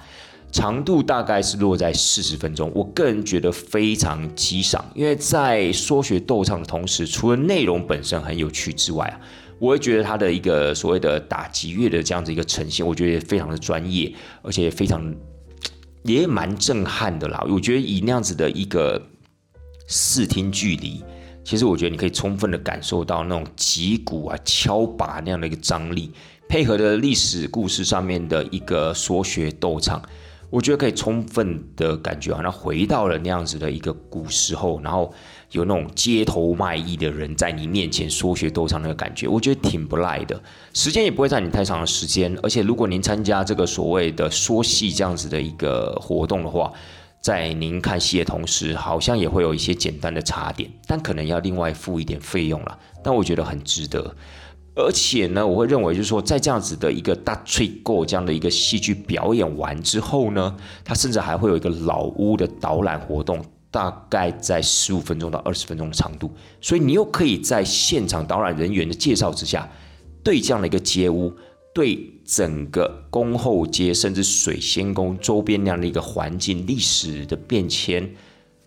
[0.53, 9.19] 长度大概是落在四十分钟，我个人觉得非常激赏，因为在说学逗唱的同时，除了内容本身很有趣之外啊，
[9.59, 15.13] 我也觉得它的一个所谓的打击乐的这样子一个呈现，我觉得非常的专业，而且非常。
[16.03, 19.03] 也蛮震撼的啦，我觉得以那样子的一个
[19.87, 21.05] 视听距离，
[21.45, 26.13] 其实我觉得你可以充分的感受到那种击鼓啊、敲拔那样的一个张力，
[26.49, 30.03] 配合的历史故事上面的一个说学逗唱。
[30.51, 35.13] 我觉得可以充分的感觉好像回到了那样子的一个古时候，然后
[35.53, 40.41] 有那种街头卖艺的人在你面前说学逗唱那个感觉，我觉得挺不赖的。
[40.75, 46.73] 时间也不会占你太长的时间，而且如果您参加这个所谓的说戏这样子的一个活动的话，
[47.21, 52.79] 在您看戏的同时，好像也会有一些简单的茶点，但可能要另外付一点费用了。
[53.03, 54.15] 但我觉得很值得。
[54.77, 66.31] 而且呢，我会认为就是说，在这样子的一个大 t r i c k 这样的一个戏剧表演完之后呢，它甚至还会有一个老屋的导览活动，大概在十五分钟到二十分钟的长度。
[66.61, 69.69] 所以你又可以在现场导览人员的介绍之下，
[70.23, 71.33] 对这样的一个街屋，
[71.75, 78.09] 对整个宫后街甚至水仙宫周边那样的一个环境历史的变迁，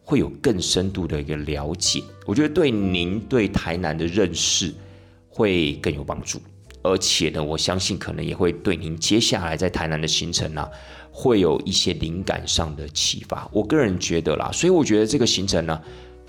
[0.03, 2.03] 会有更深度的一个了解。
[2.25, 4.73] 我觉得对您对台南的认识。
[5.33, 6.41] 会更有帮助，
[6.81, 10.69] 而且呢，我相信可能也会对您接下来在台南的行程呢，
[11.11, 13.47] 会有一些灵感上的启发。
[13.51, 15.79] 我个人觉得啦，所以我觉得这个行程呢，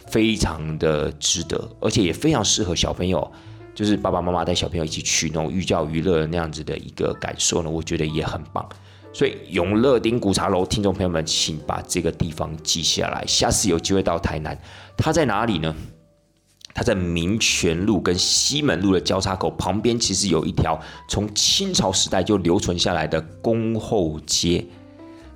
[0.09, 3.31] 非常的值得，而且也非常适合小朋友，
[3.75, 8.69] 就是爸爸妈妈带小朋友一起去那种寓教于乐那样子的一个感受呢，我觉得也很棒。
[9.15, 13.25] 所以永乐町古茶楼，听众朋友们，请把这个地方记下来。
[13.27, 14.59] 下次有机会到台南，
[14.97, 15.75] 它在哪里呢？
[16.75, 24.65] 它在民权路跟西门路的交叉口旁边，其实有一条从清朝时代就留存下来的恭候街。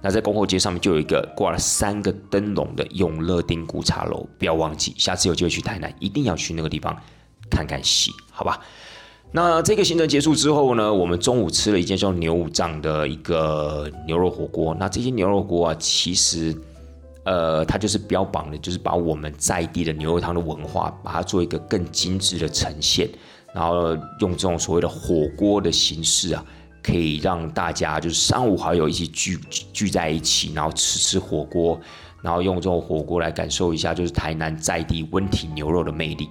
[0.03, 6.97] 那在恭候街上面就有一个挂了三个灯笼的永乐町古茶楼，不要忘记，下次有机会去台南，一定要去那个地方
[7.51, 8.61] 看看戏，好吧？
[9.33, 14.77] 那这个行程结束之后呢，我们中午吃了一间叫牛五藏的一个牛肉火锅。
[14.79, 16.57] 那这些牛肉锅啊，其实，
[17.27, 23.11] 呃，它就是标榜的，就是把我们在地的牛肉汤的文化，把它做一个更精致的呈现，
[23.53, 26.45] 然后用这种所谓的火锅的形式啊，
[26.81, 29.39] 可以让大家就是三五好友一起聚
[29.73, 31.81] 聚在一起，然后吃吃火锅，
[32.23, 36.29] 然后用这种火锅来感受一下就是台南在地温体牛肉的魅力。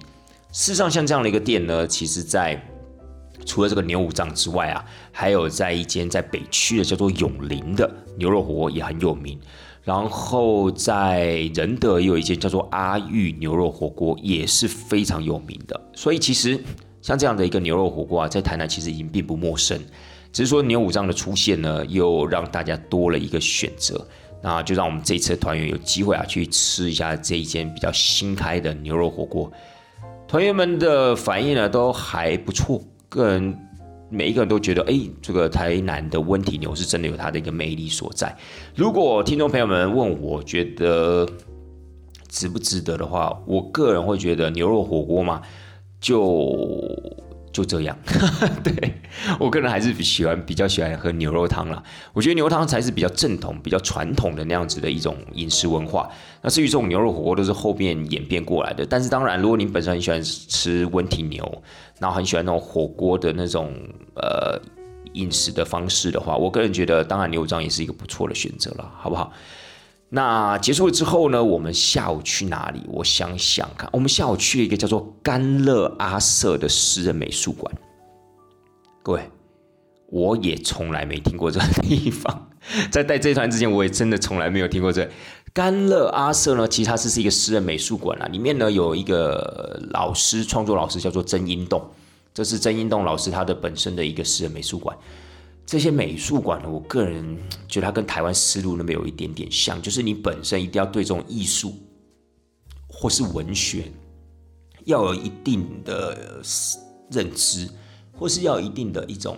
[0.50, 2.58] 事实上，像这样的一个店呢，其实在
[3.44, 4.82] 除了这个牛五脏之外啊，
[5.12, 9.38] 还有在一间在北区的叫做永林的牛肉火锅也很有名。
[9.86, 15.80] 然后在仁德也有一间叫做阿玉牛肉火锅，也是非常有名的。
[15.94, 16.60] 所以其实
[17.00, 19.80] 像这样的一个牛肉火锅啊，在台南其实已经并不陌生。
[20.32, 24.04] 只是说牛五脏的出现呢，又让大家多了一个选择。
[24.42, 29.50] 那就让我们这次团员有机会啊，去吃一下这一间比较新开的牛肉火锅。
[30.26, 32.82] 团员们的反应呢，都还不错。
[33.08, 33.56] 个人
[34.08, 38.36] 每一个人都觉得，哎，这个台南的温体牛是真的有它的一个魅力所在。
[38.74, 41.28] 如果听众朋友们问我觉得
[42.28, 45.42] 值不值得的话，我个人会觉得牛肉火锅嘛，
[46.00, 47.25] 就。
[47.56, 47.96] 就这样，
[48.62, 48.92] 对
[49.40, 51.82] 我个人还是喜欢比较喜欢喝牛肉汤啦。
[52.12, 56.06] 我觉得牛肉汤才是比较正统、比较传统的那样子的一种饮食文化。
[56.42, 58.84] 那至于这种牛肉火锅都是后面演变过来的。
[58.84, 61.62] 但是当然，如果您本身很喜欢吃温体牛，
[61.98, 63.72] 然后很喜欢那种火锅的那种
[64.16, 64.60] 呃
[65.14, 69.32] 饮食的方式的话，我个人觉得，当然牛脏也是一个不错的选择了，好不好？
[70.08, 71.42] 那结束了之后呢？
[71.42, 72.80] 我们下午去哪里？
[72.86, 77.74] 我想想看，我们下午去了一个叫做甘乐阿瑟的私人美术馆。
[79.02, 79.28] 各位，
[80.06, 82.48] 我也从来没听过这个地方。
[82.90, 85.08] 在带这团之前，我也真的从来没有听过这
[85.52, 86.66] 甘乐阿瑟呢。
[86.68, 91.84] 其实它是是一个私人美术馆啊，里面呢有一个老师，创作老师叫做曾英栋，
[92.32, 94.96] 这是曾英栋老师他的本身的一个私人美术馆。
[95.66, 101.74] 这些美术馆呢，我个人觉得它跟台湾思路那边有一点点像，就是你本身一定要对这种艺术
[102.88, 103.90] 或是文学
[104.84, 106.40] 要有一定的
[107.10, 107.68] 认知，
[108.12, 109.36] 或是要有一定的一种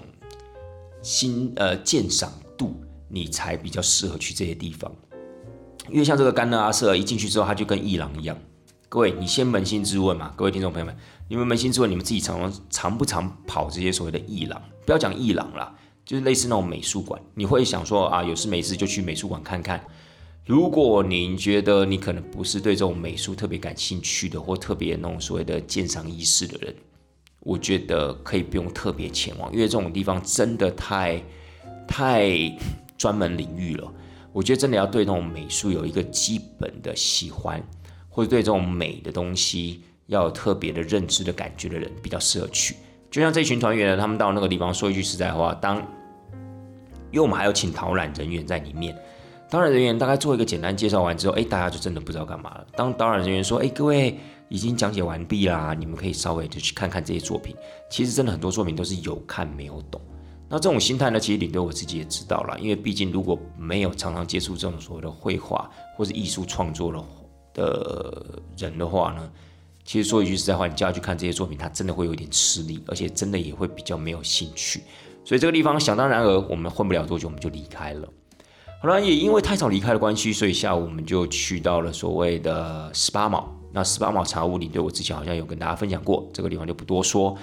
[1.00, 2.74] 欣呃鉴赏度，
[3.08, 4.94] 你才比较适合去这些地方。
[5.88, 8.36] 因为像这个甘乐阿瑟一进去之后，他就跟艺廊一样。
[8.90, 10.94] 各位，你先扪心自问嘛，各位听众朋友们，
[11.28, 14.62] 你们扪心自问，你们自己常常不常跑这些所谓的艺廊？
[14.84, 15.74] 不要讲艺廊啦。
[16.08, 19.78] 就是类似那种美术馆，你会想说啊，有事没事就去美术馆看看。
[20.46, 26.74] 如果您觉得你可能不是对这种美术特别感兴趣的，或特别那种所谓的鉴赏意识的人，
[27.40, 31.22] 我觉得可以不用特别前往，因为这种地方真的太
[31.86, 32.30] 太
[32.96, 33.92] 专门领域了。
[34.32, 37.62] 我觉得真的要对那种美术有一个基本的喜欢，
[38.08, 42.74] 或者对这种美的东西要有特别的认知的感觉的人，比较适合去。
[43.10, 45.82] 就像这群团员呢，他们到那个地方，说一句实在话，当
[47.10, 48.96] 因为我们还要请导览人员在里面，
[49.50, 52.66] 导览人员大概做一个简单介绍完之后，哎，大家就真的不知道干嘛了。
[52.76, 54.18] 当导览人员说，哎，各位
[54.48, 57.56] 已经讲解完毕啦，你们可以稍微就去看看这些作品。
[57.90, 60.00] 其实真的很多作品都是有看没有懂。
[60.48, 67.04] 那这种心态呢，其实领队我自己也知道了，因为毕竟如果没有常常接触这种所谓的绘画或者艺术创作的
[67.54, 69.30] 的人的话呢。
[69.84, 74.82] 其实说一句实在话，你叫他去看这些作品，他真的会有点吃力，而且真的也会比较没有兴趣。
[75.28, 78.08] 所以这个地方想当然而我们混不了多久，我们就离开了。
[78.80, 83.54] 好了，也因为太早离开的关系，所以下午我们就去到了所谓的十八毛。
[83.70, 87.36] 那十八毛茶屋里，对我之前好像有跟大家分享过，这个地方就不多说。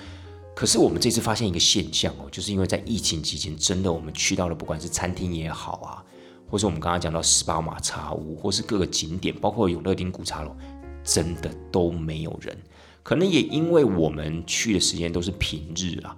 [0.56, 6.02] 可是我们这次发现一个现象哦，就是因为在疫情期间，真的我们去到了，不管是餐厅也好啊，
[6.50, 10.56] 或是我们刚刚讲到十八马茶屋，或是各个景点，包括永乐町古茶楼。
[11.04, 12.58] 真的都没有人，
[13.04, 16.18] 可能也因为我们去的时间都是平日啦。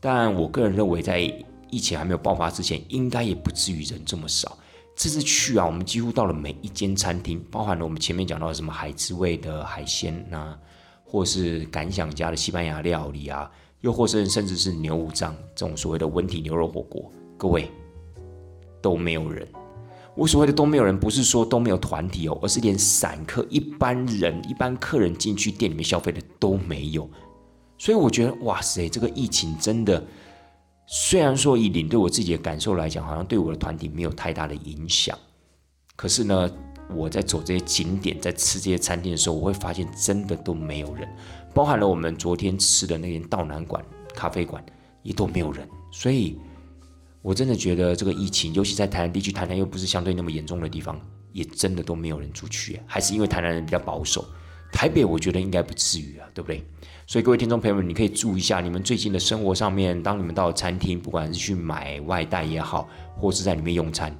[0.00, 1.20] 但我个人认为，在
[1.70, 4.56] 疫情还没有爆发之前，应该也不至于人这么少。
[4.94, 10.56] 这次去啊，我们几乎到了每一间餐厅，包含了我们前面讲到的什么海之味的海鲜呐，
[11.04, 17.70] 或是感想家的西班牙料理啊，又或是甚至是牛五脏这种所谓的温体牛肉火锅，各位
[18.82, 19.46] 都没有人。
[20.16, 27.08] 我所谓的都没有人，不是说都没有团体哦，而是连散客、一般人、一般客人进去店里面消费的都没有。
[27.78, 30.04] 所以我觉得，哇塞，这个疫情真的
[30.86, 35.16] 虽然说以领队我自己的感受来讲，好像对我的团体没有太大的影响，
[35.94, 36.50] 可是呢，
[36.94, 41.08] 我在走这些景点，在吃这些餐厅的时候，我会发现真的都没有人，
[41.54, 44.64] 包含了我们昨天吃的那间道南馆咖啡馆
[45.02, 46.36] 也都没有人，所以
[47.22, 51.00] 我真的觉得这个疫情，尤其在台南地区，台南又不是相对那么严重的地方，
[51.32, 54.24] 也真的都没有人出去，还是因为台南人比较保守。
[54.72, 56.62] 台北我觉得应该不至于啊，对不对？
[57.08, 62.86] 所以各位听众朋友们，你可以注意一下，你们最近的生活上面，当你们到餐厅，不管是去买外带也好，
[63.16, 64.14] 或是在里面用餐，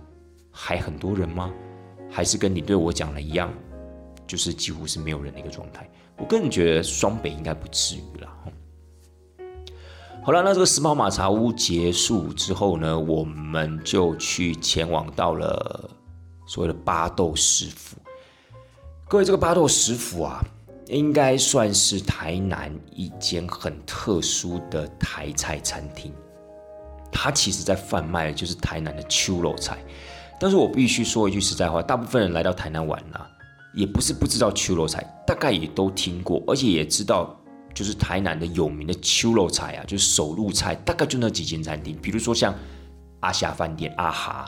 [0.51, 1.53] 还很多人吗？
[2.11, 3.53] 还是跟你对我讲的一样，
[4.27, 5.87] 就是几乎是没有人的一个状态？
[6.17, 8.29] 我个人觉得双北应该不至于了。
[10.25, 15.91] 好了，那这个时髦马茶屋结束之后呢，我们就去前往到了
[16.47, 17.99] 所谓的巴豆食府。
[19.07, 20.43] 各位，这个巴豆食府啊。
[20.89, 26.13] 应该算是台南一间很特殊的台菜餐厅，
[27.13, 29.79] 它其实在贩卖的就是台南的秋肉菜。
[30.41, 33.29] 但是我必须说一句实在话，大部分人来到台南玩啊，
[33.75, 37.39] 也不是不知道秋肉菜，大概也都听过，而且也知道
[37.75, 42.55] 就是台南的有名的秋肉菜啊，就是手路菜，大概就那几间餐厅，比如说像
[43.21, 44.47] 阿霞饭店阿哈，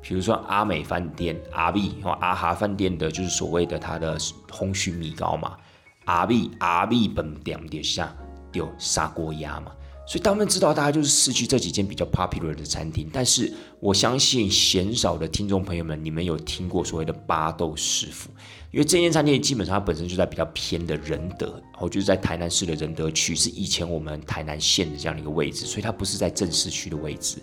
[0.00, 4.16] 比如说阿美饭店阿 B 或阿哈饭店的，就是所谓的它的
[4.50, 5.58] 红须米糕嘛。
[6.04, 8.14] 阿 B 阿 B 本店底下
[8.52, 9.72] 有砂锅鸭嘛，
[10.06, 13.08] 所以他们知道大家就是市区这几间比较 popular 的餐厅。
[13.12, 18.30] 但是我相信鲜少的听众朋友们，你们有听过所谓的巴豆师傅？
[18.70, 27.38] 因为这间餐厅基本上它本身就在比较偏的仁德，然后就是在台南市的仁德区，是以前我们台南县的这样的一个位置，所以它不是在正市区的位置。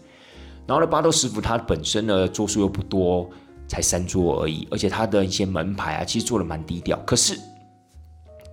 [0.67, 3.29] 然后呢，巴豆师傅他本身呢桌数又不多，
[3.67, 6.97] 才三桌而已，而且他的一些门牌啊，其实做的蛮低调。
[7.05, 7.39] 可是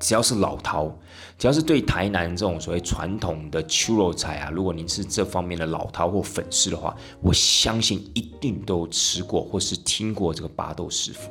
[0.01, 0.92] 只要是老饕，
[1.36, 11.30] 只要是对台南这种所谓传统的秋肉菜啊，如果您是这方面的老饕或粉丝的话，我相信一定都吃过或是听过这个巴豆师傅。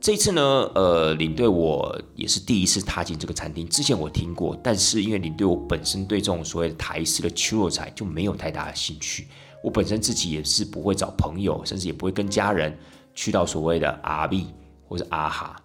[0.00, 0.42] 这次呢，
[0.74, 9.28] 呃，领队我也是第一次踏进这个餐厅，之前我听过，但是因为领队我本身对这种所谓的台式的秋肉菜就没有太大的兴趣，
[9.62, 12.76] 我本身自己也是不会找朋友，甚至也不会跟家人
[13.14, 14.48] 去到所谓的阿 B
[14.88, 15.56] 或者阿哈，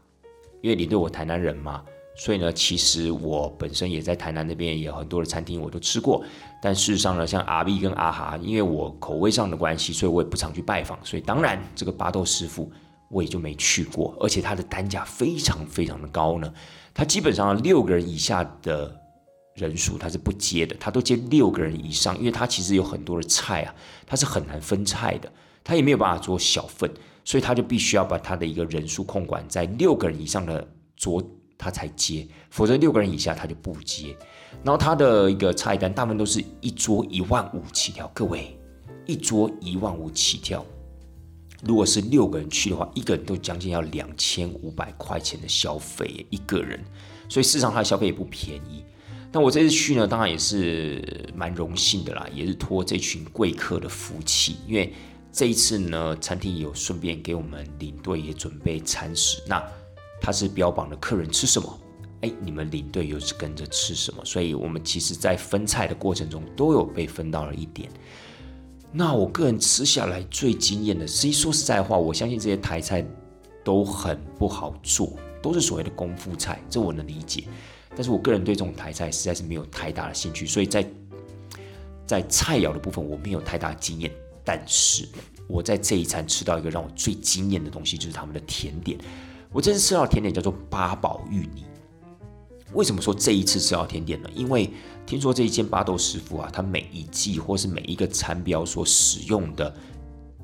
[0.61, 1.82] 因为领队我台南人嘛。
[2.20, 6.26] 所以呢，其实我本身也在台南那边也有很多的餐厅，我都吃过。
[6.59, 10.97] 但事实上呢，像阿 B 跟阿哈，因为我口味上的关系，所以我也不常去拜访。
[11.05, 12.72] 所以当然，这个巴豆师傅
[13.11, 14.18] 我也就没去过。
[14.20, 16.51] 而且它的单价非常非常的高呢，
[16.91, 18.99] 它基本上六个人以下的
[19.53, 23.76] 人数它是不接的，它都接六个人以上，因为它其实有很多的菜啊，
[24.07, 25.32] 它是很难分菜的，
[25.63, 26.91] 它也没有办法做小份，
[27.24, 31.24] 所以它就必须要把它的一个人数控管在六个人以上的桌。
[31.58, 34.16] 他才接，否则六个人以下他就不接。
[34.64, 38.58] 然后他的一个菜单大部分都是一桌一万五起跳，各位
[39.05, 40.66] 一桌一万五起跳，
[41.64, 46.84] 如果是六个人去的话，一个人都将近要两千五百块钱的消费一个人，
[47.30, 48.84] 所以市场他的消费也不便宜。
[49.32, 54.93] 那我这次去呢，当然也是蛮荣幸的啦，也是托这群贵客的福气，因为
[55.32, 59.62] 这一次呢，餐厅有顺便给我们领队也准备餐食，那。
[60.20, 61.80] 他是标榜的客人吃什么，
[62.22, 67.89] 哎，你们领队又是跟着吃什么，所以我们其实在分菜的过程中都有被分到了一点。
[68.91, 73.05] 那我个人吃下来最惊艳的，其实说实在话，我相信这些台菜
[73.63, 75.11] 都很不好做，
[75.41, 77.43] 都是所谓的功夫菜，这我能理解。
[77.93, 80.89] 但是我个人对这种台菜实在是没有太大的兴趣，所以在
[82.05, 84.11] 在菜肴的部分我没有太大经验。
[84.43, 85.05] 但是
[85.47, 88.97] 我在这一餐吃到一个让我最惊艳的东西，就是他们的甜点。
[89.51, 91.63] 我这次吃到甜点叫做八宝芋泥。
[92.73, 94.29] 为什么说这一次吃到甜点呢？
[94.35, 94.69] 因为
[95.05, 99.73] 听说这一间八豆师傅啊，他每一季或是每一个餐标所使用的、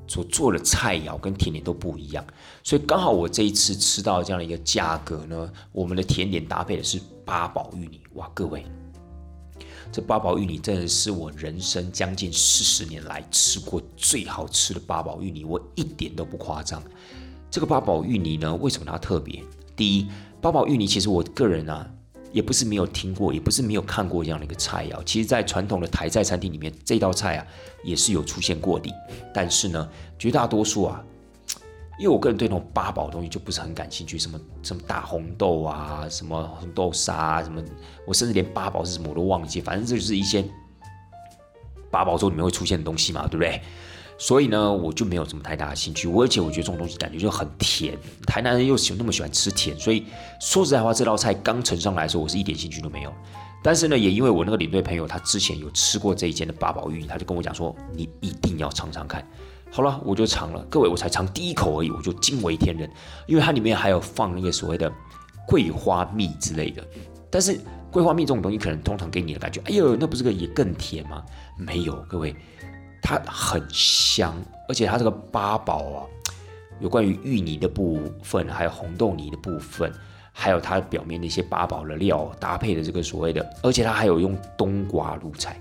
[0.08, 2.26] 所做的菜肴跟甜点都不一样，
[2.64, 8.00] 所以刚好我这一次吃到这样的一个价格呢，我们的甜点搭配的是八宝芋泥。
[8.14, 8.66] 哇，各位，
[9.92, 16.82] 这八宝芋泥真的是我人生将近四十年来吃过最好吃的八宝芋泥，我一点都不夸张。
[17.54, 19.44] 这个八宝芋泥呢，为什么它特别？
[19.76, 20.08] 第一，
[20.42, 21.88] 八宝芋泥其实我个人啊，
[22.32, 25.04] 也不是没有听过，也不是没有看过这样的一个菜肴。
[25.04, 27.46] 其实，在传统的台菜餐厅里面，这道菜啊
[27.84, 28.92] 也是有出现过的。
[29.32, 29.88] 但是呢，
[30.18, 31.04] 绝大多数啊，
[32.00, 37.62] 因为我个人对那种八宝东西就不是很感兴趣，什么什么大红豆啊，什么红豆沙啊，什么，
[38.08, 39.62] 我甚至连八宝是什么我都忘记。
[39.62, 40.44] 反正这就是一些
[41.92, 43.62] 八宝粥里面会出现的东西嘛，对不对？
[44.18, 46.08] 所以呢，我就没有什么太大的兴趣。
[46.08, 50.06] 我而且我觉得这种东西感觉就很甜，台南人又喜那么喜欢吃甜，所以
[50.40, 53.14] 说实在话，这道菜刚呈上来的时候，我是一点兴趣都没有。
[53.64, 59.26] 但是呢，也因为我那个领队朋友他之前有吃过这一间的八宝芋，他就跟我讲说，你一定要尝尝看。
[59.72, 60.64] 好了，我就尝了。
[60.70, 62.90] 各位，我才尝第一口而已，我就惊为天人，
[63.26, 64.92] 因为它里面还有放那个所谓的
[65.48, 66.86] 桂花蜜之类的。
[67.32, 67.60] 但是
[67.90, 71.24] 桂花蜜这种东西，可能通常给你的感觉，哎呦，那不是个也更甜吗？
[71.58, 72.36] 没有，各位，
[73.04, 74.34] 它很香，
[74.68, 76.00] 而且它这个八宝啊，
[76.80, 79.92] 有关于芋泥的部分，还有红豆泥的部分，
[80.32, 85.60] 还有它表面那些八宝的料搭配的这个所谓的，而且它还有用冬瓜入菜。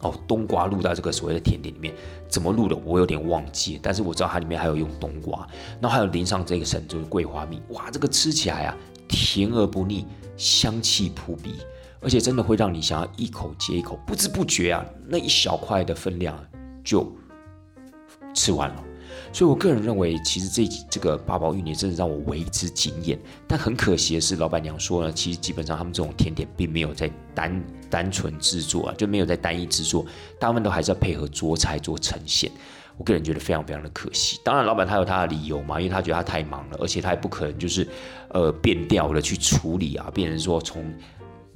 [0.00, 1.92] 哦，冬瓜入到这个所谓的甜点里面，
[2.28, 5.48] 怎么入的我有点忘记，但是我知道它里面还有用冬瓜，
[5.80, 8.76] 然后还有淋上这个神就是桂花蜜，哇，这个吃起来啊，
[9.08, 11.54] 甜而不腻，香气扑鼻，
[12.06, 16.38] 而且真的会让你想要一口接一口，不知不觉啊，那一小块的分量
[16.84, 17.04] 就
[18.32, 18.84] 吃完了。
[19.32, 23.18] 所以，我个人认为，其实这这个八宝芋泥真的让我为之惊艳。
[23.48, 30.06] 但很可惜的是，老板娘说呢，其实基本上他们这种甜点并没有在单单纯制作啊，就没有在单一制作，
[30.38, 32.48] 大部分都还是要配合桌菜做呈现。
[32.96, 34.38] 我个人觉得非常非常的可惜。
[34.44, 37.86] 当然，老板他有他的理由嘛，因为他觉得他太忙了，而且他也不可能就是
[38.28, 40.84] 呃变调了去处理啊，变成说从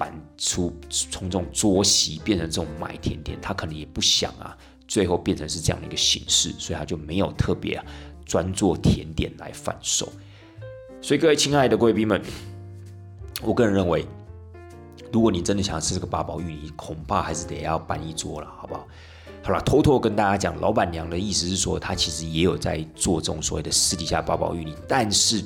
[0.00, 4.56] 板出从这种桌席变成这种卖甜点，他可能也不想啊。
[4.88, 7.84] 最后变成是这样的一个形式，所以他就没有特别啊
[8.24, 10.10] 专做甜点来贩售。
[11.00, 12.20] 所以各位亲爱的贵宾们，
[13.42, 14.04] 我个人认为，
[15.12, 18.88] 如果你真的想要吃这个八宝芋泥，恐怕还是得要办一桌了，好不好？
[19.44, 25.44] 好了，偷偷跟大家讲，老板娘的意思是说，她其实也有在做这种所谓的私底下八宝芋泥，但是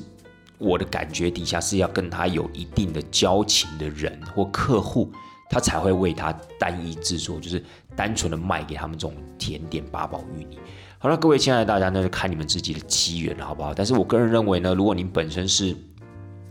[0.59, 5.13] 我的感觉底下是要跟他有一定的交情的人或客户。
[5.51, 7.63] 他才会为他单一制作，就是
[7.95, 10.59] 单纯的卖给他们这种甜点八宝芋泥。
[10.99, 13.73] 好了，各位亲爱的大家，那就看你们自己的机缘了，好不好？
[13.73, 15.77] 但是我个人认为呢，如果您本身是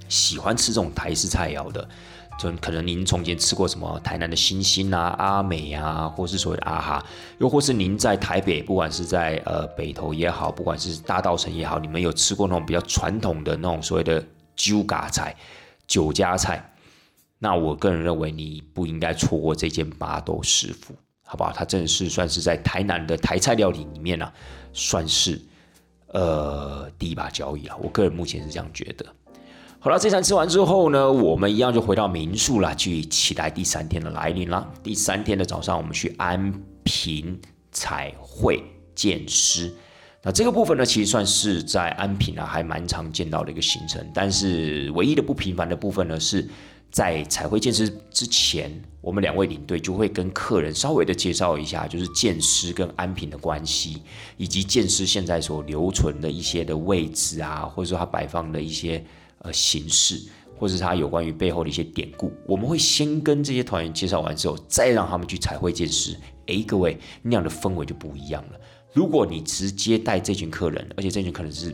[0.07, 1.89] 喜欢吃这种台式菜肴的，
[2.39, 7.05] 就可能您从前吃过什么台南的星星啊、阿美啊，或是所谓的阿哈，
[7.39, 14.25] 又或是您在台北，不管是在呃北投也好，不管是大道城也好，你们有吃过那种比较传统的那种所谓的
[14.55, 15.35] 酒嘎菜、
[15.87, 16.69] 酒家菜。
[17.39, 21.51] 那我个人认为你不应该错过这间八斗师傅，好不好？
[21.51, 24.31] 他真的是算是在台南的台菜料理里面呢，
[24.73, 25.39] 算是
[26.07, 27.77] 呃第一把交椅了。
[27.77, 29.05] 我个人目前是这样觉得。
[29.83, 34.65] 好了，这餐吃完之后呢，我们一样就回到民宿了，去期待第三天的来临了。
[34.81, 36.53] 第三天的早上，我们去安
[36.85, 37.37] 平
[37.69, 38.63] 彩绘
[38.95, 39.69] 见师。
[40.21, 44.01] 那这个部分呢，其实算是在安平啊，还蛮常见到的一个行程。
[44.13, 46.47] 但是唯一的不平凡的部分呢，是。
[46.89, 48.71] 在彩绘剑师之前，
[49.01, 54.03] 我们两位领队就会跟客人稍微的介绍一下，就是剑师跟安平的关系，
[54.37, 59.03] 以及剑师现在所留存的一些的位置啊，或者说它摆放的一些
[59.43, 60.19] 呃形式，
[60.57, 62.33] 或是它有关于背后的一些典故。
[62.47, 66.17] 我们会先跟这些团员介绍完之后，再让他们去彩绘剑师。
[66.47, 68.59] 诶，各位那样的氛围就不一样了。
[68.91, 71.73] 如果你直接带这群客人，而且这群客人是。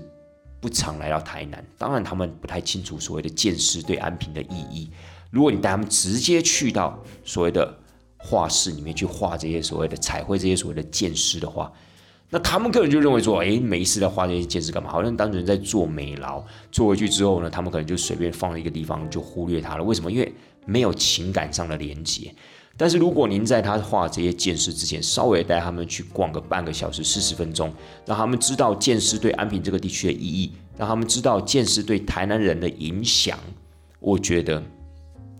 [0.62, 4.90] 不常来到台南，当然他们不太清楚所谓的剑师对安平的意义。
[5.32, 7.74] 如果你带他们直接去到所谓的
[8.18, 11.72] 画室里面去画这些所谓的彩绘这些所谓的剑师的话，
[12.30, 14.92] 那他们个人就认为说，哎，没事在画这些剑师干嘛？
[14.92, 16.44] 好像单纯在做美劳。
[16.72, 19.84] 做回去之后呢，他们可能就随便放一个地方就忽略它了。
[19.84, 20.12] 为什么？
[20.12, 20.32] 因为
[20.66, 22.34] 没有情感上的连接。
[22.78, 27.74] 但是如果您在他画这些剑师之前，稍微带他们去逛个半个小时、四十分钟，
[28.06, 33.38] 让他们知道剑师对安平这个地区的意义，让他们知道剑师对台南人的影响，
[34.00, 34.64] 我觉得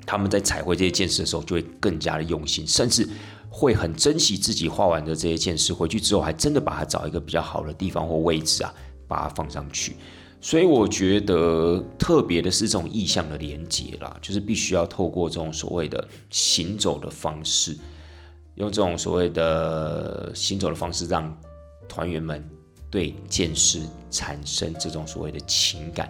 [0.06, 3.08] 他们在彩绘这些剑师的时候就会更加的用心，甚至
[3.50, 8.74] 会很珍惜自己画完的这些件事，回去之后还真的把它找一个比较好的地方或位置啊，
[9.08, 9.96] 把它放上去。
[10.42, 17.78] 所以我觉得特别的是这种意象的连接啦，就是必须要透过这种所谓的行走的方式，
[18.56, 21.38] 用这种所谓的行走的方式，让
[21.90, 22.48] 团员们
[22.90, 26.10] 对剑士产生这种所谓的情感，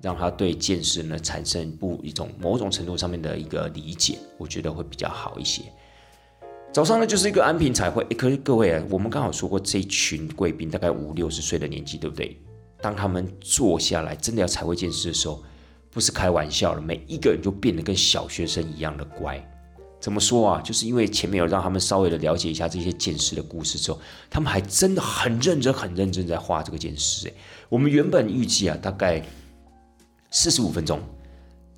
[0.00, 5.62] 让他对剑士呢产生不一种某种程度上面的一个理解，我觉得会比较好一些。
[6.76, 12.38] 早上呢就是一个安平彩绘，可是各位啊，我们刚好说过这群贵宾大概五六十岁的年纪，对不对？
[12.82, 15.42] 当他们坐下来真的要彩绘剑师的时候，
[15.90, 19.42] 不是开玩笑了，每一个人就变得跟小学生一样的乖。
[19.98, 20.60] 怎么说啊？
[20.60, 23.98] 就是因为前面有让他们稍微的了解一下这些剑师的故事之后，
[24.28, 27.26] 他们还真的很认真、很认真在画这个剑师。
[27.28, 27.34] 诶，
[27.70, 29.22] 我们原本预计啊，大概
[30.30, 31.00] 四十五分钟，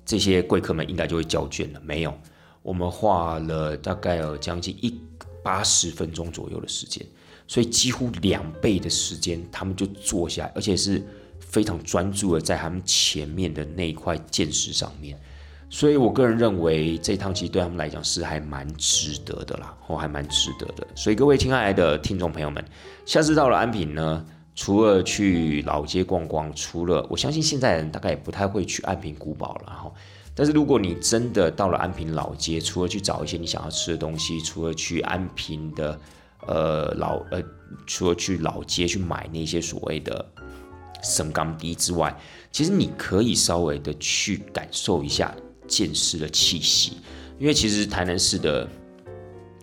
[0.05, 1.79] 这些贵客们应该就会交卷了。
[1.85, 2.13] 没有，
[2.61, 4.99] 我们画了大概有将近一
[5.43, 7.05] 八十分钟左右的时间。
[7.47, 11.03] 所以几乎两倍的时间，他们就坐下，而且是
[11.39, 15.19] 非常专注的在他们前面的那一块剑石上面。
[15.67, 20.85] 所以我个人认为，这趟其实对他们来讲是还蛮值得的啦，哦，还蛮值得的。
[20.93, 22.63] 所以各位亲爱的听众朋友们，
[23.05, 24.23] 下次到了安平呢，
[24.55, 29.91] 除了去老街逛逛，除了我相信现在人大概也不太会去安平古堡了哈。
[30.39, 35.99] 但是如果你真的到了安平老街，除了去找一些你想要吃的东西，除了去安平的
[36.47, 37.43] 呃老呃，
[37.85, 40.25] 除了去老街去买那些所谓的
[41.03, 42.17] 生钢滴之外，
[42.53, 45.35] 其实你可以稍微的去感受一下
[45.67, 46.93] 见识的气息，
[47.37, 48.65] 因为其实台南市的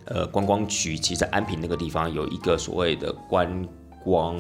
[0.05, 3.67] 呃观光局，其实在安平那个地方有一个所谓的观
[4.05, 4.39] 光。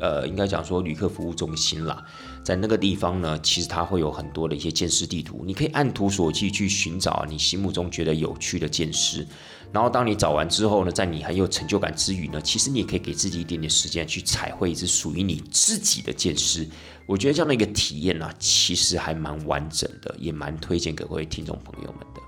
[0.00, 2.04] 呃，应该讲说旅客服务中心啦，
[2.48, 9.26] 在那个地方呢，其实它会有很多的一些建识地图，你可以按图索骥去寻找你心目中觉得有趣的建识。
[9.70, 16.66] 然后当你找完之后呢，在你很有成就感之余呢，其实你也可以给自己一点点时间去彩绘一只属于你自己的建识。
[17.04, 22.22] 我觉得这样的一个体验呢，其实还蛮完整的，也蛮推荐给各位听众朋友们的。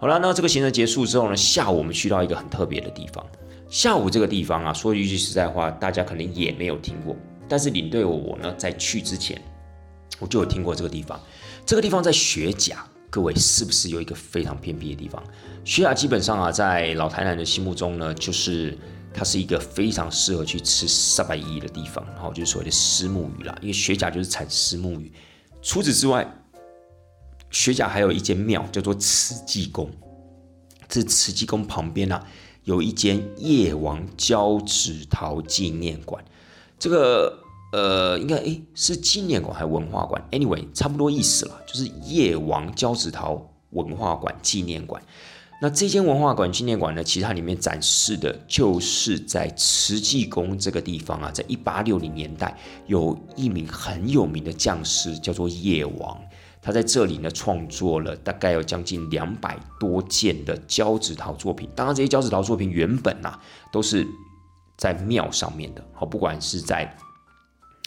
[0.00, 3.22] 好了，那这个行程结束之后呢，下午我们去到一个很特别的地方。
[3.68, 7.14] 下午这个地方啊，说一句实在话，大家可能也没有听过。
[7.48, 9.40] 但是领队我呢，在去之前，
[10.18, 11.20] 我就有听过这个地方。
[11.66, 15.22] 这个地方在雪甲，各位是不是有一个非常偏僻的地方？
[15.64, 18.76] 雪甲基本上啊，在老台南的心目中呢，就是
[19.12, 23.56] 它是一个非常适合去吃三百亿的地方，然后就是所谓的丝木鱼啦。
[23.60, 25.12] 因为雪甲就是产丝木鱼。
[25.62, 26.26] 除此之外，
[27.50, 29.90] 雪甲还有一间庙叫做慈济宫。
[30.88, 32.20] 这慈济宫旁边呢。
[32.64, 36.24] 有一间叶王交趾陶纪念馆，
[36.78, 37.38] 这个
[37.72, 45.02] 呃，应该诶是纪念馆还是文化馆？Anyway，差不多意思了，就是叶王交趾陶文化馆纪念馆。
[45.60, 52.56] 那这间文化馆纪念馆呢，其实它里面展示的就是在慈济宫这个地方啊，在一八六零年代，
[52.86, 56.20] 有一名很有名的匠师叫做叶王。
[56.60, 61.68] 他在这里呢，创作了大概有将近两百多件的胶纸陶作品。
[61.74, 63.38] 当然，这些胶纸陶作品原本呐，
[63.70, 64.06] 都是
[64.76, 65.84] 在庙上面的。
[65.92, 66.96] 好，不管是在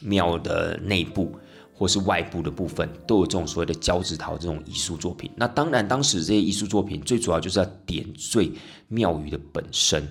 [0.02, 1.36] 庙的内部
[1.74, 5.30] 或是外部的部分，都有这种所谓的胶纸陶这种艺术作品。
[5.36, 8.52] 那当然，当时这些艺术作品最主要就是要点缀
[8.88, 10.08] 庙宇的本身。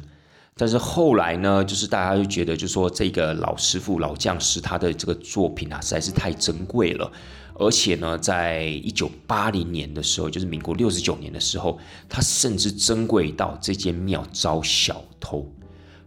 [0.58, 7.12] 但是后来呢，就是大家就觉得，就说这个老师傅、老匠师他的这个作品啊，实在是太珍贵了。
[7.58, 15.46] 而且呢，在一九八零年的时候，就是民国六十九年的时候，他甚至珍贵到这间庙招小偷，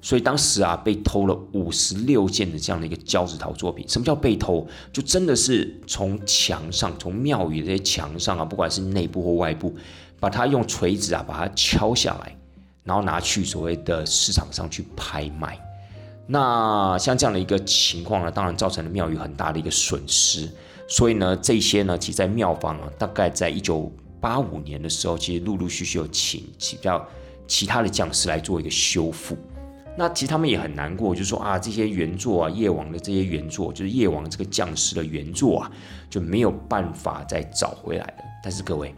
[0.02, 3.86] 所以当时啊，被偷了五十六件的这样的一个胶纸陶作品。
[3.88, 4.66] 什么叫被偷？
[4.94, 9.76] 就真的是从墙上，从庙宇这些墙上啊，不管是内部或外部，
[10.20, 12.36] 把它用锤子啊把它敲下来，
[12.84, 15.60] 然后拿去所谓的市场上去拍卖。
[16.28, 20.50] 那像这样的一个情况呢，当然造成了庙宇很大的一个损失。
[20.88, 23.92] 所以呢，这些呢，其实在庙方啊，大概在一九
[24.22, 27.06] 八五年的时候，其实陆陆续续有请比较
[27.48, 29.38] 其他的匠师来做一个修复。
[29.98, 35.72] 那其实他们也很难过，就说啊，这些原作啊，夜王的这些原作，就是夜王这个匠师的原作啊，
[36.10, 38.24] 就没有办法再找回来了。
[38.42, 38.96] 但是各位，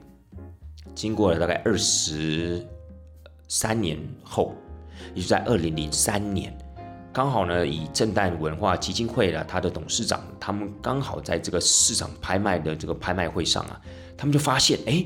[0.93, 2.63] 经过了大概二十
[3.47, 4.53] 三年后，
[5.15, 6.55] 也就在二零零三年。
[7.13, 13.81] 刚好呢，以正旦文化基金会的他的董事长，他们刚好在这个市场拍卖的这个拍卖会上啊，
[14.15, 15.03] 他们就发现，哎，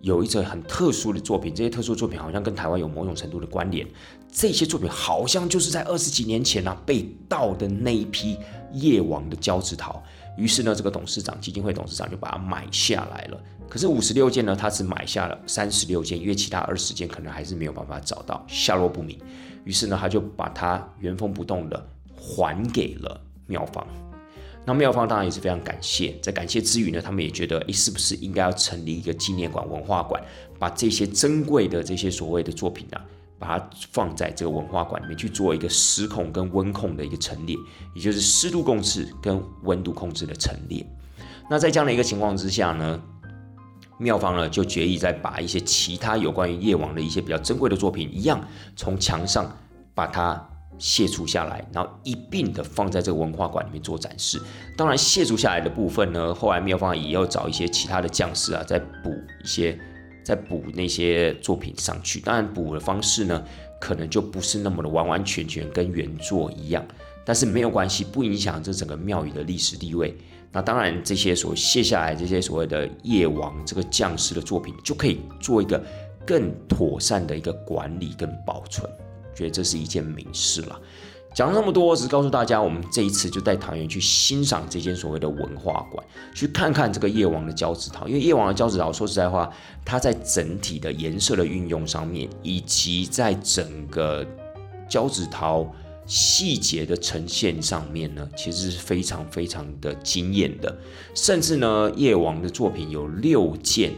[0.00, 3.86] 有一则很特殊的作品，这些特殊作品好像跟台湾有某种程度的关联，
[4.30, 8.38] 这些作品好像就是在二十几年前啊被盗的那一批
[8.72, 10.02] 夜王的胶纸陶。
[10.36, 13.40] 于是呢，这个董事长基金会董事长就把它买下来了。
[13.68, 19.18] 可是五十六件呢，他只买下了三十六件，因为其他二十件可能还是没有办法找到，下落不明。
[19.64, 23.86] 于是呢，他就把它原封不动的还给了妙方。
[24.64, 30.22] 那妙方当然也是非常感谢，在感谢之余呢，他们也觉得，诶，是不是应该要成立一个纪念馆、文化馆，
[30.58, 33.04] 把这些珍贵的这些所谓的作品啊。
[33.38, 37.56] 把它放在这个文化馆里面去做一个湿控跟温控的一个陈列，
[37.94, 40.84] 也就是湿度控制跟温度控制的陈列。
[41.48, 43.00] 那在这样的一个情况之下呢，
[43.96, 48.40] 庙方呢就决议再把一些其他有关于夜王的一些比较珍贵的作品一样，
[48.76, 49.56] 从墙上
[49.94, 54.40] 把它卸除下来，然后一并的放在这个文化馆里面做展示。
[54.76, 59.78] 当然，卸除下来的部分呢，后来庙方也要找一些其他的匠师啊，再补一些。
[60.28, 63.42] 再补那些作品上去，当然补的方式呢，
[63.80, 66.86] 可能就不是那么的完完全全跟原作一样，
[67.24, 70.14] 但是没有关系，不影响这整个庙宇的历史地位。
[70.52, 75.82] 那当然，这些所卸下来这些所谓的夜王这个将士的作品，就可以做一个
[76.26, 78.86] 更妥善的一个管理跟保存，
[79.34, 80.78] 觉得这是一件美事了。
[81.38, 88.08] 讲了那么多，只是告诉大家，我们这一次就带团员去欣赏这间所谓的文化馆，去看看这个夜王的胶纸陶。
[88.08, 89.48] 因为夜王的胶纸陶，说实在话，
[89.84, 94.26] 它在整体的颜色的运用上面，以及在整个
[94.88, 95.64] 胶纸陶
[96.06, 100.76] 细节的呈现上面呢，其实是非常非常的惊艳的。
[101.14, 103.92] 甚至呢，夜王的作品有六件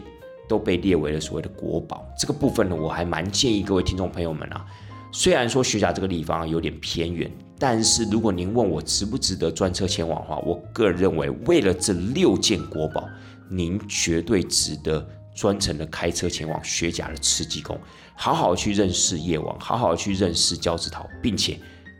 [0.46, 2.06] 都被列为了所谓的国宝。
[2.18, 4.66] 这个部分呢，我还蛮建议各位听众朋友们啊。
[5.12, 13.08] 虽然说雪甲这个地方有点偏远，但是如果您问我值不值得专车前往的话，我个人认为，为了这六件国宝，
[13.48, 15.04] 您绝对值得
[15.34, 17.78] 专程的开车前往雪甲的慈济宫，
[18.14, 21.58] 好好去认识夜王，好好去认识交趾陶，并且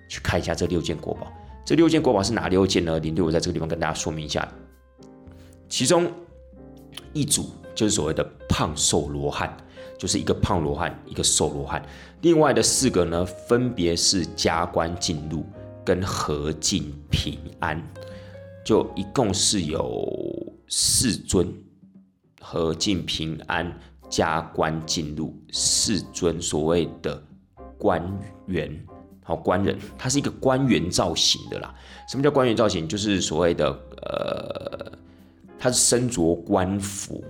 [0.09, 1.33] 去看一下这六件国宝。
[1.65, 2.99] 这六件国宝是哪六件呢？
[3.01, 4.49] 林队我在这个地方跟大家说明一下，
[5.69, 6.11] 其中
[7.13, 9.57] 一组就是所谓的胖瘦罗汉。
[10.01, 11.85] 就是一个胖罗汉，一个瘦罗汉。
[12.23, 15.45] 另外的四个呢，分别是加官进禄
[15.85, 17.87] 跟和敬平安，
[18.65, 20.11] 就一共是有
[20.69, 21.53] 四尊
[22.41, 23.79] 和敬平安
[24.09, 27.23] 加官进禄四尊所谓的
[27.77, 28.03] 官
[28.47, 28.75] 员，
[29.23, 31.75] 好官人，他是一个官员造型的啦。
[32.09, 32.89] 什么叫官员造型？
[32.89, 33.69] 就是所谓的
[34.01, 34.93] 呃，
[35.59, 37.23] 他是身着官服，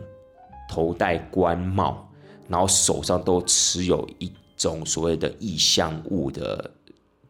[0.68, 2.06] 头戴官帽。
[2.50, 6.70] 然后手上都持有一种所谓的意象物的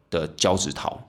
[0.09, 0.99] 的胶纸桃，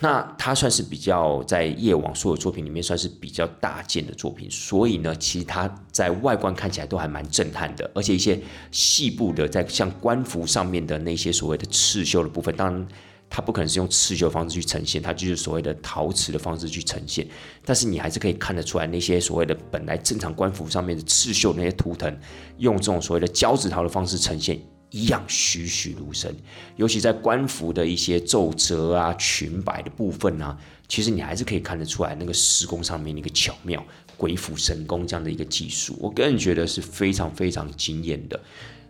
[0.00, 8.40] 那它算是比较在夜王所有作品里面算是比较大件的作品，所以呢，其实它在外观看起来都还蛮震撼的，而且一些
[8.72, 12.88] 细部的在像官服上面的那些所谓的刺绣的部分，当然。
[13.30, 17.26] 它不可能是用刺绣方式去呈现，它就是所谓的陶瓷的方式去呈现。
[17.64, 22.16] 但是你还是可以看得出来，那些所谓的本来正常官服上面的刺绣那些图腾，
[22.58, 24.60] 用这种所谓的胶纸陶的方式呈现，
[24.90, 26.32] 一样栩栩如生。
[26.76, 30.56] 尤其在官服的一些皱褶啊、裙摆的部分啊，
[30.86, 33.84] 其实你还是可以看得出来那个施工上面那个巧妙、
[34.16, 35.96] 鬼斧神工这样的一个技术。
[36.00, 38.40] 我个人觉得是非常非常惊艳的。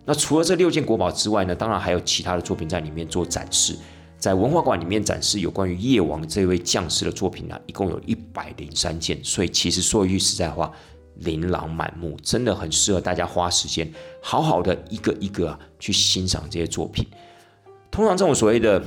[0.05, 3.75] 那除了这六件国宝之外呢，当然还有其他的作品在里面做展示。
[4.25, 10.73] 在文化馆里面展示有关于夜王这位将士的作品呢，一共有一百零三件，所以其实说一句实在话，
[11.17, 13.87] 琳琅满目，真的很适合大家花时间
[14.23, 17.07] 好好的一个一个去欣赏这些作品。
[17.91, 18.83] 通常这种所谓的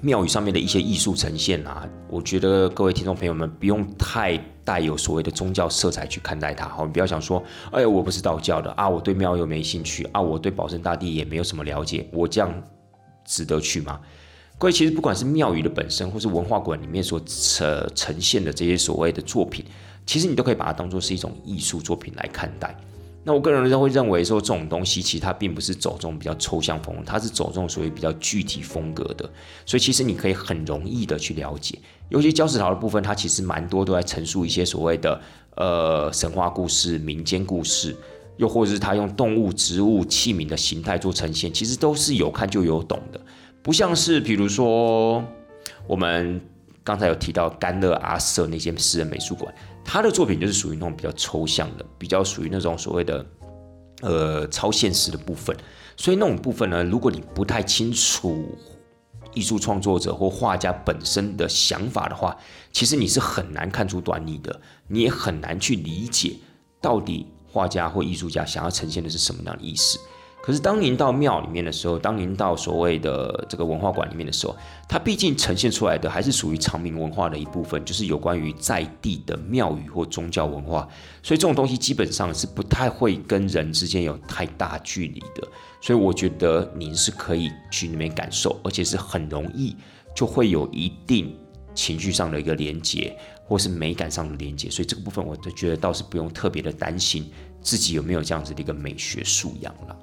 [0.00, 7.40] 庙宇上面的一些艺术呈现啊，我觉得各位听众朋友们不用太带有所谓的宗教色彩去看待它，好，你不要想说，
[7.70, 12.52] 哎呀，我不是道教的啊，我对庙又没兴趣啊，我对保生大帝也没有什么了解，我这样
[13.24, 14.00] 值得去吗？
[14.58, 19.64] 各位，其实不管是庙宇的本身，或是文化馆里面所呈呈现的这些所谓的作品，
[20.06, 22.76] 其实你都可以把它当做是一种艺术作品来看待。
[23.24, 29.28] 那我个人会认为说，这种东西其实它并不是走这种比较抽象风，它是走这种所谓比较具体风格的。
[29.64, 31.78] 所以其实你可以很容易的去了解，
[32.08, 35.20] 尤其胶石陶的部分，它其实蛮多都在陈述一些所谓的
[35.56, 37.96] 呃神话故事、民间故事，
[38.38, 43.20] 又或者是它用动物、植物、器皿的形态做呈现，其实都是有看就有懂的。
[43.62, 45.22] 不像是，比如说
[45.86, 46.40] 我们
[46.82, 49.54] 刚才有提到甘乐阿瑟那间私人美术馆，
[49.84, 53.24] 他的作品就是属于那种比较抽象的，比较属于那种所谓的
[54.00, 55.56] 呃超现实的部分。
[55.96, 58.58] 所以那种部分呢，如果你不太清楚
[59.32, 62.36] 艺术创作者或画家本身的想法的话，
[62.72, 66.34] 其实你是很难看出端倪的，你也很难去理解
[66.80, 69.98] 到底画家或艺术家想要呈现的是什么样的意思。
[70.42, 74.56] 可是当您到庙里面的时候，当您到所谓的这个文化馆里面的时候，
[74.88, 80.88] 它毕竟呈现出来的还是属于长明文化的一部分，就是有关于在地的庙宇或宗教文化，
[81.22, 85.46] 所以这种东西基本上是不太会跟人之间有太大距离的。
[85.80, 89.76] 所以我觉得您是可以去那边感受，而且是很容易
[90.12, 91.32] 就会有一定
[91.72, 94.68] 情绪上的一个连接，或是美感上的连接。
[94.68, 97.30] 所以这个部分，我就觉得倒是不用特别的担心
[97.60, 99.96] 自己有没有这样子的一个美学素养了。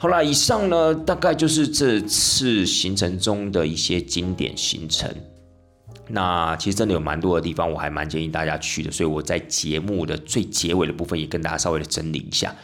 [0.00, 5.12] 好了，以上呢大概就是这次行程中的一些经典行程。
[6.06, 12.54] 那其实真的有蛮多的地方，我还蛮建议大家去的，所以我在节目的最结尾的部分也跟大家稍微的整理一下。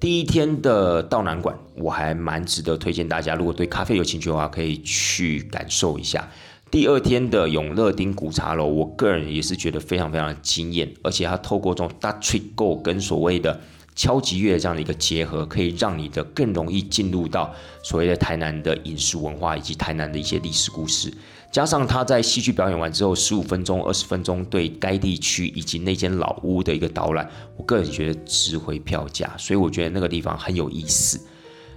[0.00, 6.28] 第一天的道南馆，我还蛮值得推荐大家，如果对咖啡有兴趣的话，可以去感受一下。
[6.68, 13.60] 第二天的永乐町古茶楼，我个人也是觉得非常非常的惊艳，而且它透过这种大 tree go 跟所谓的。
[13.94, 21.12] 敲击乐这样的一个结合，可以让你的更容易进入到所谓的台南的饮食文化以及台南的一些历史故事。
[21.50, 31.20] 加上他在戏剧表演完之后，十五分钟、二十分钟对该地区以及那间老屋的一个导览，我个人觉得值回票价，所以我觉得那个地方很有意思。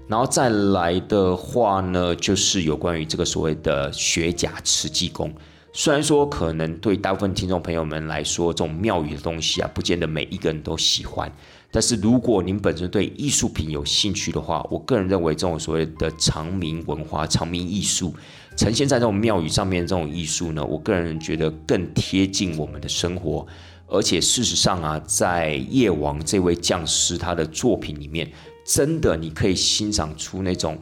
[0.08, 5.34] 然后再来的话呢，就是有关于这个所谓的学甲慈济宫。
[5.74, 11.30] 虽然说可能对大部分听众朋友们来说，这种庙宇的东西啊，不见得每一个人都喜欢。
[11.76, 18.16] 但是如果您本身对艺术品有兴趣的话，我个人认为这种所谓的长明文化、长明艺术
[18.56, 23.46] 呈现在这种庙宇上面这种艺术呢，我个人觉得更贴近我们的生活。
[23.88, 28.32] 而且事实上啊，在夜王这位匠师他的作品里面，
[28.66, 30.78] 真的你可以欣赏出那种。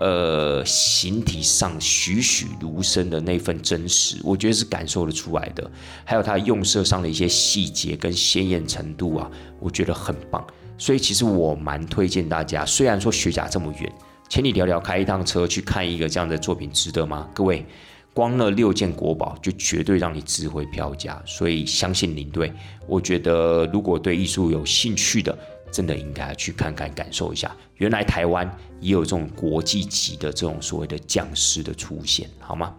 [0.00, 5.70] 呃，形体上栩栩如生的那份真实，我觉得是感受得出来的。
[6.06, 10.42] 还有它用色上的一些细节跟鲜艳程度啊，我觉得很棒。
[10.78, 13.92] 所以其实我蛮推荐大家，虽然说学甲这么远，
[14.30, 17.28] 千里迢迢开一趟车去看一个这样的作品，值得吗？
[17.34, 17.66] 各位，
[18.14, 21.22] 光那六件国宝就绝对让你值回票价。
[21.26, 22.50] 所以相信领队，
[22.86, 25.38] 我觉得如果对艺术有兴趣的。
[25.72, 32.74] 真的应该去看看、感受一下，原来台湾也有这种国际级的这种所谓的匠师的出现，好吗？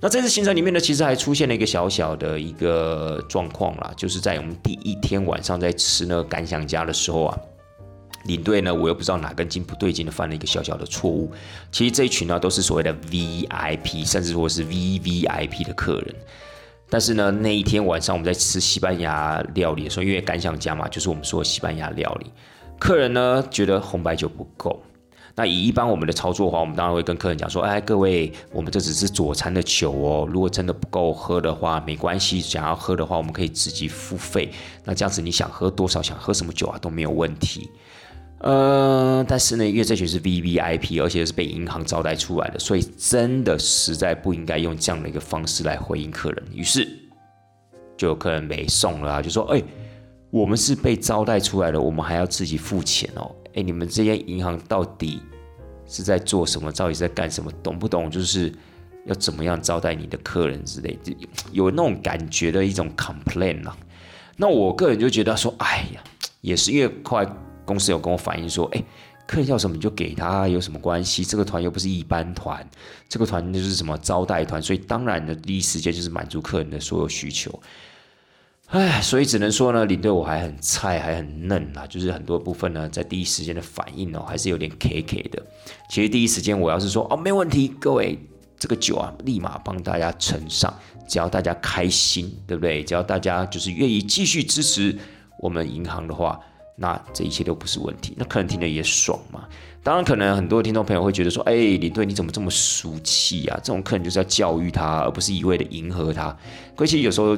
[0.00, 7.38] 那这次行程里面呢，其实还出现了一个小小的一个状况啦，就是在我们第一天晚上在吃那个感想家的时候啊，
[8.26, 11.32] 领队呢，我又不知道哪根筋不对劲的犯了一个小小的错误。
[11.72, 16.14] 其实这一群呢，都是所谓的 VIP，甚至说是 VVIP 的客人。
[16.88, 22.30] 但是呢，那一天晚上我们在吃西班牙料理的时候，因为感想家嘛，就是我们说的西班牙料理，
[22.78, 24.80] 客人呢觉得红白酒不够。
[25.38, 34.50] 那以一般我们的操作的话，我们当然会跟客人讲说：“哎，各位，我们这只是佐餐的酒哦，如果真的不够喝的话，没关系，想要喝的话，我们可以自己付费。
[34.84, 37.70] 那这样子你想喝多少，想喝什么酒啊，都没有问题。”
[38.42, 46.44] 呃，但是呢，因为这群是 V V I P，而且是被银行招待出来的，所以真的实在不应该用这样的一个方式来回应客人。
[46.52, 46.84] 于是
[47.96, 49.62] 就有客人没送了，就说：“哎，
[50.30, 53.30] 我们是被招待出来的，我们还要自己付钱哦。
[53.54, 55.20] 哎，你们这些银行到底
[55.86, 56.70] 是在做什么？
[56.72, 57.50] 到底是在干什么？
[57.62, 58.10] 懂不懂？
[58.10, 58.52] 就是
[59.06, 60.98] 要怎么样招待你的客人之类，
[61.52, 63.76] 有那种感觉的一种 complain 啊。
[64.36, 66.02] 那我个人就觉得说，哎呀，
[66.40, 67.26] 也是因为快。
[67.64, 68.82] 公司有跟我反映说，哎，
[69.26, 71.22] 客人要什么你就给他，有什么关系？
[71.22, 72.66] 这个团又不是一般团，
[73.10, 77.60] 这个团就是什么招待团，所以当然的第一时间就是满足客人的所有需求。
[78.68, 85.42] 哎，所以只能说呢，领队我还很菜，还很嫩啊，就是很多部分呢，在第一时间的反应哦，还是有点 K K 的。
[85.88, 88.18] 其实第一时间我要是说哦，没问题，各位
[88.58, 90.72] 这个酒啊，立马帮大家呈上，
[91.08, 92.84] 只要大家开心，对不对？
[92.84, 94.94] 只要大家就是愿意继续支持
[95.40, 96.38] 我们银行的话。
[96.80, 99.48] 那这一切都不是问题，那客人听了也爽嘛。
[99.82, 106.36] 当然，可能很多听众朋友会觉得说：“哎，领队你怎么这么俗气啊？”这种客人就是要教育他，而不是一味的迎合他。
[106.76, 107.36] 可其有时候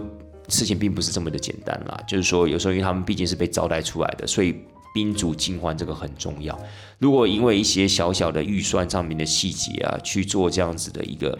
[0.50, 2.02] 事情并不是这么的简单啦。
[2.06, 4.56] 就是说，有时候因为他们毕竟是被招待出来的，所以
[4.92, 6.58] 宾主尽欢这个很重要。
[6.98, 11.38] 如果因为一些小小的预算上面的细节啊，去做这样子的一个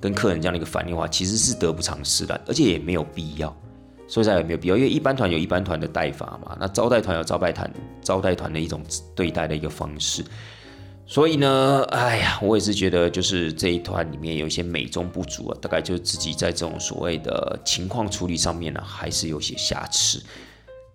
[0.00, 3.48] 跟客人这样的一个反应的话，其实是得不偿失的，而且也没有必要。
[4.08, 4.76] 说实在也没有必要？
[4.76, 7.70] 因为一般团有一般团的带法嘛，那招待团有招待团
[8.02, 8.82] 招待团的一种
[9.14, 10.24] 对待的一个方式。
[11.10, 20.22] 所以呢，哎呀，我也是觉得，就是这一团里面有一些美中不足啊，大概就是自己在这种所谓的情况处理上面呢，还是有些瑕疵。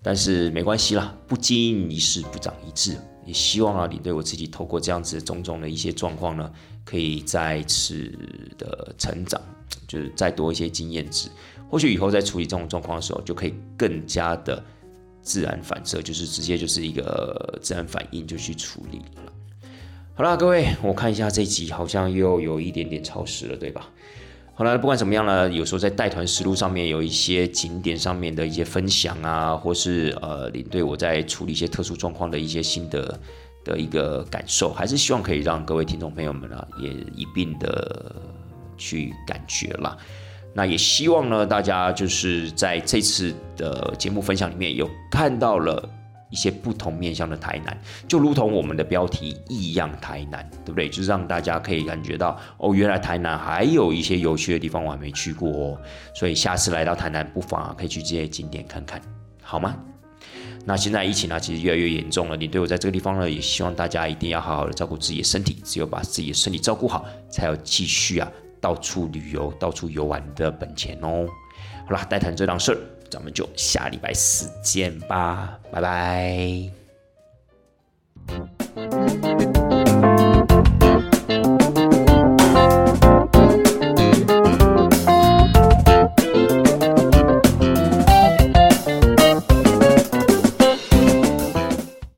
[0.03, 2.95] 但是没关系啦，不经一事不长一智。
[3.25, 6.51] 也希望啊，你对我自己透过这样子种种的一些状况呢，
[6.85, 8.15] 可以再次
[8.55, 9.41] 的成长，
[9.87, 11.27] 就是再多一些经验值。
[11.71, 14.63] 或许以后在处理这种状况的时候，就可以更加的
[15.23, 19.32] 自然反射，就是直接就是一个自然反应就去处理了。
[20.15, 23.89] 好了，各位，我看一下这集好像又有一点点超时了，对吧？
[24.53, 33.19] 好了，不管怎么样呢，有时候在带团实录上面有一些景点上面的一些分享啊，或是呃领队我在处理一些特殊状况的一些心得
[33.65, 38.15] 的一个感受，还是希望可以让各位听众朋友们啊也一并的
[38.77, 39.97] 去感觉啦。
[40.53, 45.89] 那也希望呢，大家就是在这次的节目分享里面有看到了
[46.33, 50.89] 一些不同面向的台南，就如同我们的标题“异样台南”，对不对？
[50.89, 55.77] 就是让大家可以感觉到哦，原来台南还有一些有趣的地方我还没去过哦，
[56.15, 58.99] 所以下次来到台南，不妨啊可以去这些景点看看，
[59.43, 59.77] 好吗？
[60.65, 68.31] 那现在疫情呢，其实越来越严重了，你对我在这个地方呢，也希望大家一定要好好的照顾自己的身体，只有把自己的身体照顾好，才有继续啊。
[68.59, 71.27] 到处旅游、到处游玩的本钱哦。
[71.85, 72.77] 好啦，带谈这档事儿，
[73.13, 76.71] 咱们就下礼拜四见吧，拜拜。